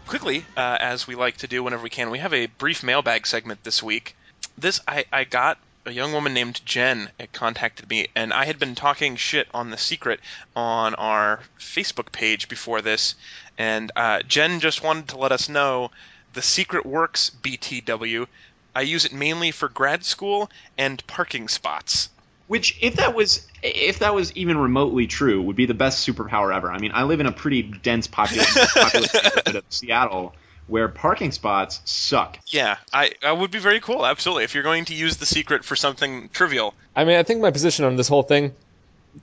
Quickly, 0.07 0.45
uh, 0.57 0.77
as 0.81 1.07
we 1.07 1.15
like 1.15 1.37
to 1.39 1.47
do 1.47 1.63
whenever 1.63 1.85
we 1.85 1.91
can, 1.91 2.11
we 2.11 2.19
have 2.19 2.35
a 2.35 2.47
brief 2.47 2.83
mailbag 2.83 3.27
segment 3.27 3.63
this 3.65 3.83
week. 3.83 4.15
This 4.59 4.81
I, 4.87 5.05
I 5.13 5.25
got 5.25 5.59
a 5.85 5.91
young 5.91 6.13
woman 6.13 6.33
named 6.33 6.61
Jen 6.65 7.11
contacted 7.33 7.89
me, 7.89 8.09
and 8.15 8.33
I 8.33 8.45
had 8.45 8.59
been 8.59 8.75
talking 8.75 9.17
shit 9.17 9.49
on 9.53 9.71
the 9.71 9.79
secret 9.79 10.21
on 10.55 10.95
our 10.95 11.41
Facebook 11.59 12.13
page 12.13 12.49
before 12.49 12.83
this, 12.83 13.15
and 13.59 13.91
uh, 13.97 14.23
Jen 14.23 14.61
just 14.61 14.83
wanted 14.83 15.09
to 15.09 15.19
let 15.19 15.33
us 15.33 15.49
know 15.49 15.91
the 16.35 16.43
secret 16.43 16.87
works 16.87 17.31
BTW. 17.43 18.27
I 18.75 18.83
use 18.83 19.05
it 19.05 19.13
mainly 19.13 19.51
for 19.51 19.69
grad 19.69 20.05
school 20.05 20.51
and 20.79 21.05
parking 21.07 21.49
spots. 21.49 22.09
Which, 22.47 22.77
if 22.81 22.97
that 22.97 23.15
was 23.15 23.47
if 23.63 24.01
that 24.01 24.15
was 24.15 24.33
even 24.37 24.59
remotely 24.59 25.07
true, 25.07 25.41
would 25.43 25.57
be 25.57 25.67
the 25.67 25.75
best 25.75 26.07
superpower 26.07 26.55
ever. 26.55 26.71
I 26.71 26.79
mean, 26.79 26.93
I 26.93 27.05
live 27.05 27.21
in 27.21 27.27
a 27.27 27.33
pretty 27.33 27.63
dense 27.63 28.07
population, 28.07 28.63
populous 28.75 29.15
neighborhood 29.15 29.57
of 29.57 29.65
Seattle 29.71 30.35
where 30.73 30.89
parking 30.89 31.33
spots 31.33 31.83
suck. 31.85 32.39
Yeah, 32.47 32.79
I, 32.95 33.13
I 33.23 33.31
would 33.31 33.51
be 33.51 33.59
very 33.59 33.79
cool. 33.79 34.07
Absolutely, 34.07 34.45
if 34.45 34.55
you're 34.55 34.63
going 34.63 34.87
to 34.87 34.95
use 34.95 35.19
the 35.19 35.27
secret 35.27 35.67
for 35.67 35.77
something 35.77 36.31
trivial. 36.31 36.73
I 36.97 37.05
mean, 37.05 37.19
I 37.19 37.25
think 37.25 37.43
my 37.43 37.51
position 37.51 37.85
on 37.85 37.97
this 37.97 38.09
whole 38.09 38.23
thing, 38.23 38.55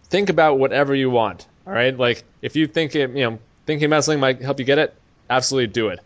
think 0.10 0.30
about 0.30 0.60
whatever 0.60 0.94
you 0.94 1.10
want. 1.10 1.48
All 1.66 1.74
right, 1.74 1.98
like 1.98 2.24
if 2.44 2.56
you 2.56 2.68
think 2.68 2.96
it, 2.96 3.10
you 3.16 3.28
know, 3.28 3.40
thinking 3.66 3.88
about 3.88 4.04
something 4.04 4.20
might 4.20 4.44
help 4.44 4.60
you 4.60 4.66
get 4.66 4.78
it, 4.78 4.94
absolutely 5.28 5.74
do 5.74 5.88
it. 5.88 6.02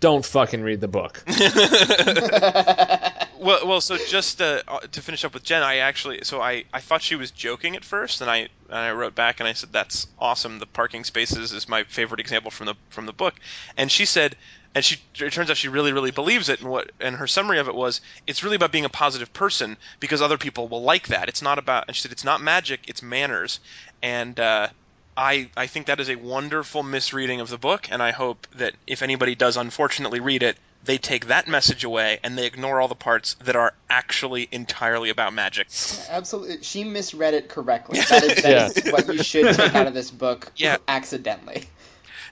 Don't 0.00 0.26
fucking 0.26 0.62
read 0.62 0.80
the 0.80 0.88
book. 0.88 1.22
Well, 3.42 3.66
well, 3.66 3.80
so 3.80 3.96
just 3.96 4.40
uh, 4.40 4.62
uh, 4.68 4.78
to 4.92 5.02
finish 5.02 5.24
up 5.24 5.34
with 5.34 5.42
Jen, 5.42 5.64
I 5.64 5.78
actually, 5.78 6.20
so 6.22 6.40
I, 6.40 6.62
I 6.72 6.78
thought 6.78 7.02
she 7.02 7.16
was 7.16 7.32
joking 7.32 7.74
at 7.74 7.84
first, 7.84 8.20
and 8.20 8.30
I 8.30 8.36
and 8.36 8.50
I 8.68 8.92
wrote 8.92 9.16
back 9.16 9.40
and 9.40 9.48
I 9.48 9.52
said 9.54 9.72
that's 9.72 10.06
awesome. 10.16 10.60
The 10.60 10.66
parking 10.66 11.02
spaces 11.02 11.52
is 11.52 11.68
my 11.68 11.82
favorite 11.82 12.20
example 12.20 12.52
from 12.52 12.66
the 12.66 12.74
from 12.90 13.06
the 13.06 13.12
book, 13.12 13.34
and 13.76 13.90
she 13.90 14.04
said, 14.04 14.36
and 14.74 14.84
she 14.84 14.96
it 15.20 15.32
turns 15.32 15.50
out 15.50 15.56
she 15.56 15.68
really 15.68 15.92
really 15.92 16.10
believes 16.10 16.48
it, 16.48 16.60
and 16.60 16.70
what 16.70 16.90
and 17.00 17.16
her 17.16 17.26
summary 17.26 17.58
of 17.58 17.68
it 17.68 17.74
was 17.74 18.00
it's 18.26 18.42
really 18.42 18.56
about 18.56 18.72
being 18.72 18.84
a 18.84 18.90
positive 18.90 19.32
person 19.32 19.76
because 20.00 20.22
other 20.22 20.38
people 20.38 20.68
will 20.68 20.82
like 20.82 21.08
that. 21.08 21.28
It's 21.28 21.42
not 21.42 21.58
about, 21.58 21.84
and 21.88 21.96
she 21.96 22.02
said 22.02 22.12
it's 22.12 22.24
not 22.24 22.40
magic, 22.40 22.80
it's 22.88 23.02
manners, 23.02 23.60
and. 24.02 24.38
uh 24.38 24.68
I, 25.14 25.50
I 25.54 25.66
think 25.66 25.88
that 25.88 26.00
is 26.00 26.08
a 26.08 26.14
wonderful 26.16 26.82
misreading 26.82 27.40
of 27.40 27.50
the 27.50 27.58
book, 27.58 27.92
and 27.92 28.02
I 28.02 28.12
hope 28.12 28.46
that 28.56 28.72
if 28.86 29.02
anybody 29.02 29.34
does 29.34 29.58
unfortunately 29.58 30.20
read 30.20 30.42
it, 30.42 30.56
they 30.84 30.98
take 30.98 31.26
that 31.26 31.46
message 31.46 31.84
away 31.84 32.18
and 32.24 32.36
they 32.36 32.46
ignore 32.46 32.80
all 32.80 32.88
the 32.88 32.94
parts 32.94 33.34
that 33.44 33.54
are 33.54 33.72
actually 33.88 34.48
entirely 34.50 35.10
about 35.10 35.32
magic. 35.32 35.68
Absolutely, 36.08 36.62
she 36.62 36.84
misread 36.84 37.34
it 37.34 37.48
correctly. 37.48 38.00
That 38.08 38.24
is, 38.24 38.42
that 38.42 38.76
is 38.86 38.92
what 38.92 39.14
you 39.14 39.22
should 39.22 39.54
take 39.54 39.74
out 39.74 39.86
of 39.86 39.94
this 39.94 40.10
book. 40.10 40.50
Yeah. 40.56 40.78
accidentally. 40.88 41.68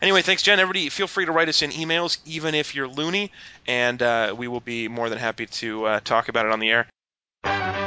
Anyway, 0.02 0.22
thanks, 0.22 0.42
Jen. 0.42 0.58
Everybody, 0.58 0.88
feel 0.88 1.06
free 1.06 1.26
to 1.26 1.32
write 1.32 1.48
us 1.48 1.62
in 1.62 1.70
emails, 1.70 2.18
even 2.24 2.54
if 2.54 2.74
you're 2.74 2.88
loony, 2.88 3.30
and 3.66 4.00
uh, 4.02 4.34
we 4.36 4.48
will 4.48 4.60
be 4.60 4.88
more 4.88 5.10
than 5.10 5.18
happy 5.18 5.46
to 5.46 5.84
uh, 5.84 6.00
talk 6.00 6.28
about 6.28 6.46
it 6.46 6.52
on 6.52 6.60
the 6.60 6.70
air. 6.70 7.79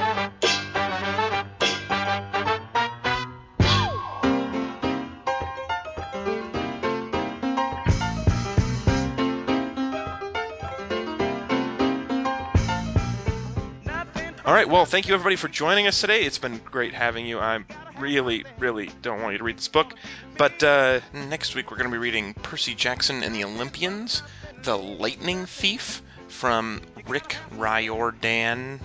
All 14.54 14.60
right. 14.60 14.70
Well, 14.70 14.86
thank 14.86 15.08
you 15.08 15.16
everybody 15.16 15.36
for 15.36 15.48
joining 15.48 15.88
us 15.88 16.00
today. 16.00 16.26
It's 16.26 16.38
been 16.38 16.60
great 16.60 16.94
having 16.94 17.26
you. 17.26 17.40
I 17.40 17.64
really, 17.98 18.46
really 18.60 18.92
don't 19.02 19.20
want 19.20 19.32
you 19.32 19.40
to 19.40 19.44
read 19.44 19.58
this 19.58 19.68
book, 19.68 19.96
but 20.38 20.62
uh, 20.62 21.00
next 21.12 21.56
week 21.56 21.72
we're 21.72 21.78
going 21.78 21.90
to 21.90 21.92
be 21.92 21.98
reading 21.98 22.36
Percy 22.36 22.76
Jackson 22.76 23.24
and 23.24 23.34
the 23.34 23.46
Olympians, 23.46 24.22
The 24.62 24.78
Lightning 24.78 25.48
Thief 25.48 26.04
from 26.28 26.82
Rick 27.08 27.36
Riordan. 27.54 28.80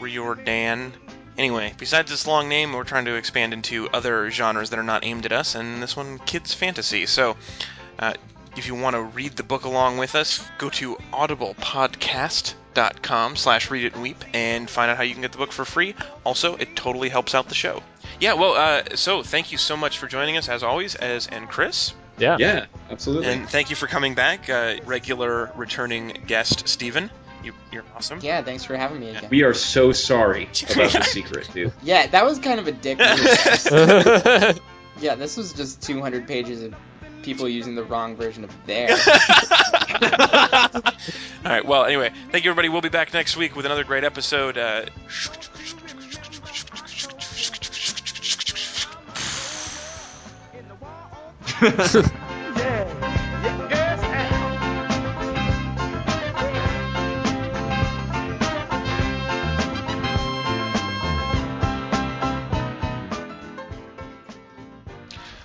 Riordan. 0.00 0.92
Anyway, 1.38 1.72
besides 1.78 2.10
this 2.10 2.26
long 2.26 2.48
name, 2.48 2.72
we're 2.72 2.82
trying 2.82 3.04
to 3.04 3.14
expand 3.14 3.52
into 3.52 3.88
other 3.90 4.28
genres 4.32 4.70
that 4.70 4.78
are 4.80 4.82
not 4.82 5.04
aimed 5.04 5.24
at 5.24 5.30
us, 5.30 5.54
and 5.54 5.80
this 5.80 5.96
one, 5.96 6.18
kids 6.18 6.52
fantasy. 6.52 7.06
So, 7.06 7.36
uh, 8.00 8.14
if 8.56 8.66
you 8.66 8.74
want 8.74 8.96
to 8.96 9.02
read 9.02 9.36
the 9.36 9.44
book 9.44 9.66
along 9.66 9.98
with 9.98 10.16
us, 10.16 10.42
go 10.58 10.68
to 10.70 10.98
audiblepodcast.com 12.76 13.36
slash 13.36 13.70
read 13.70 13.84
it 13.84 13.94
and 13.94 14.02
weep 14.02 14.22
and 14.34 14.68
find 14.68 14.90
out 14.90 14.96
how 14.96 15.02
you 15.02 15.12
can 15.12 15.22
get 15.22 15.32
the 15.32 15.38
book 15.38 15.52
for 15.52 15.64
free. 15.64 15.94
Also, 16.24 16.56
it 16.56 16.76
totally 16.76 17.08
helps 17.08 17.34
out 17.34 17.48
the 17.48 17.54
show. 17.54 17.82
Yeah, 18.20 18.34
well, 18.34 18.54
uh, 18.54 18.96
so 18.96 19.22
thank 19.22 19.52
you 19.52 19.58
so 19.58 19.76
much 19.76 19.98
for 19.98 20.06
joining 20.06 20.36
us, 20.36 20.48
as 20.48 20.62
always, 20.62 20.94
as 20.94 21.26
and 21.26 21.48
Chris. 21.48 21.94
Yeah. 22.18 22.36
Yeah, 22.38 22.66
absolutely. 22.90 23.28
And 23.28 23.48
thank 23.48 23.70
you 23.70 23.76
for 23.76 23.86
coming 23.86 24.14
back, 24.14 24.48
uh, 24.48 24.76
regular 24.84 25.50
returning 25.56 26.22
guest, 26.26 26.66
Stephen. 26.68 27.10
You, 27.42 27.52
you're 27.70 27.84
awesome. 27.94 28.20
Yeah, 28.22 28.42
thanks 28.42 28.64
for 28.64 28.76
having 28.76 29.00
me 29.00 29.10
again. 29.10 29.28
we 29.30 29.42
are 29.42 29.54
so 29.54 29.92
sorry 29.92 30.44
about 30.70 30.92
the 30.92 31.02
secret, 31.02 31.48
dude. 31.52 31.72
Yeah, 31.82 32.06
that 32.06 32.24
was 32.24 32.38
kind 32.38 32.58
of 32.58 32.66
a 32.66 32.72
dick 32.72 32.98
move. 32.98 34.60
yeah, 35.00 35.14
this 35.14 35.36
was 35.36 35.52
just 35.52 35.82
200 35.82 36.26
pages 36.26 36.62
of 36.62 36.74
people 37.22 37.48
using 37.48 37.74
the 37.74 37.84
wrong 37.84 38.16
version 38.16 38.44
of 38.44 38.66
there. 38.66 38.96
All 40.02 41.52
right. 41.52 41.64
Well, 41.64 41.84
anyway, 41.84 42.12
thank 42.30 42.44
you, 42.44 42.50
everybody. 42.50 42.68
We'll 42.68 42.80
be 42.82 42.88
back 42.88 43.12
next 43.12 43.36
week 43.36 43.56
with 43.56 43.66
another 43.66 43.84
great 43.84 44.04
episode. 44.04 44.58
Uh, 44.58 44.86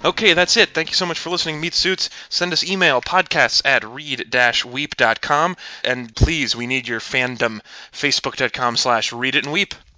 Okay, 0.04 0.34
that's 0.34 0.58
it. 0.58 0.70
Thank 0.74 0.90
you 0.90 0.96
so 0.96 1.06
much 1.06 1.20
for 1.20 1.30
listening, 1.30 1.62
Meat 1.62 1.76
Suits. 1.76 2.10
Send 2.30 2.54
us 2.54 2.64
email, 2.64 3.02
podcasts 3.02 3.62
at 3.64 3.84
read-weep.com. 3.84 5.58
And 5.84 6.16
please, 6.16 6.56
we 6.56 6.66
need 6.66 6.88
your 6.88 7.00
fandom, 7.00 7.62
facebook.com 7.94 8.78
slash 8.78 9.14
read 9.14 9.36
it 9.36 9.44
and 9.44 9.54
weep. 9.54 9.76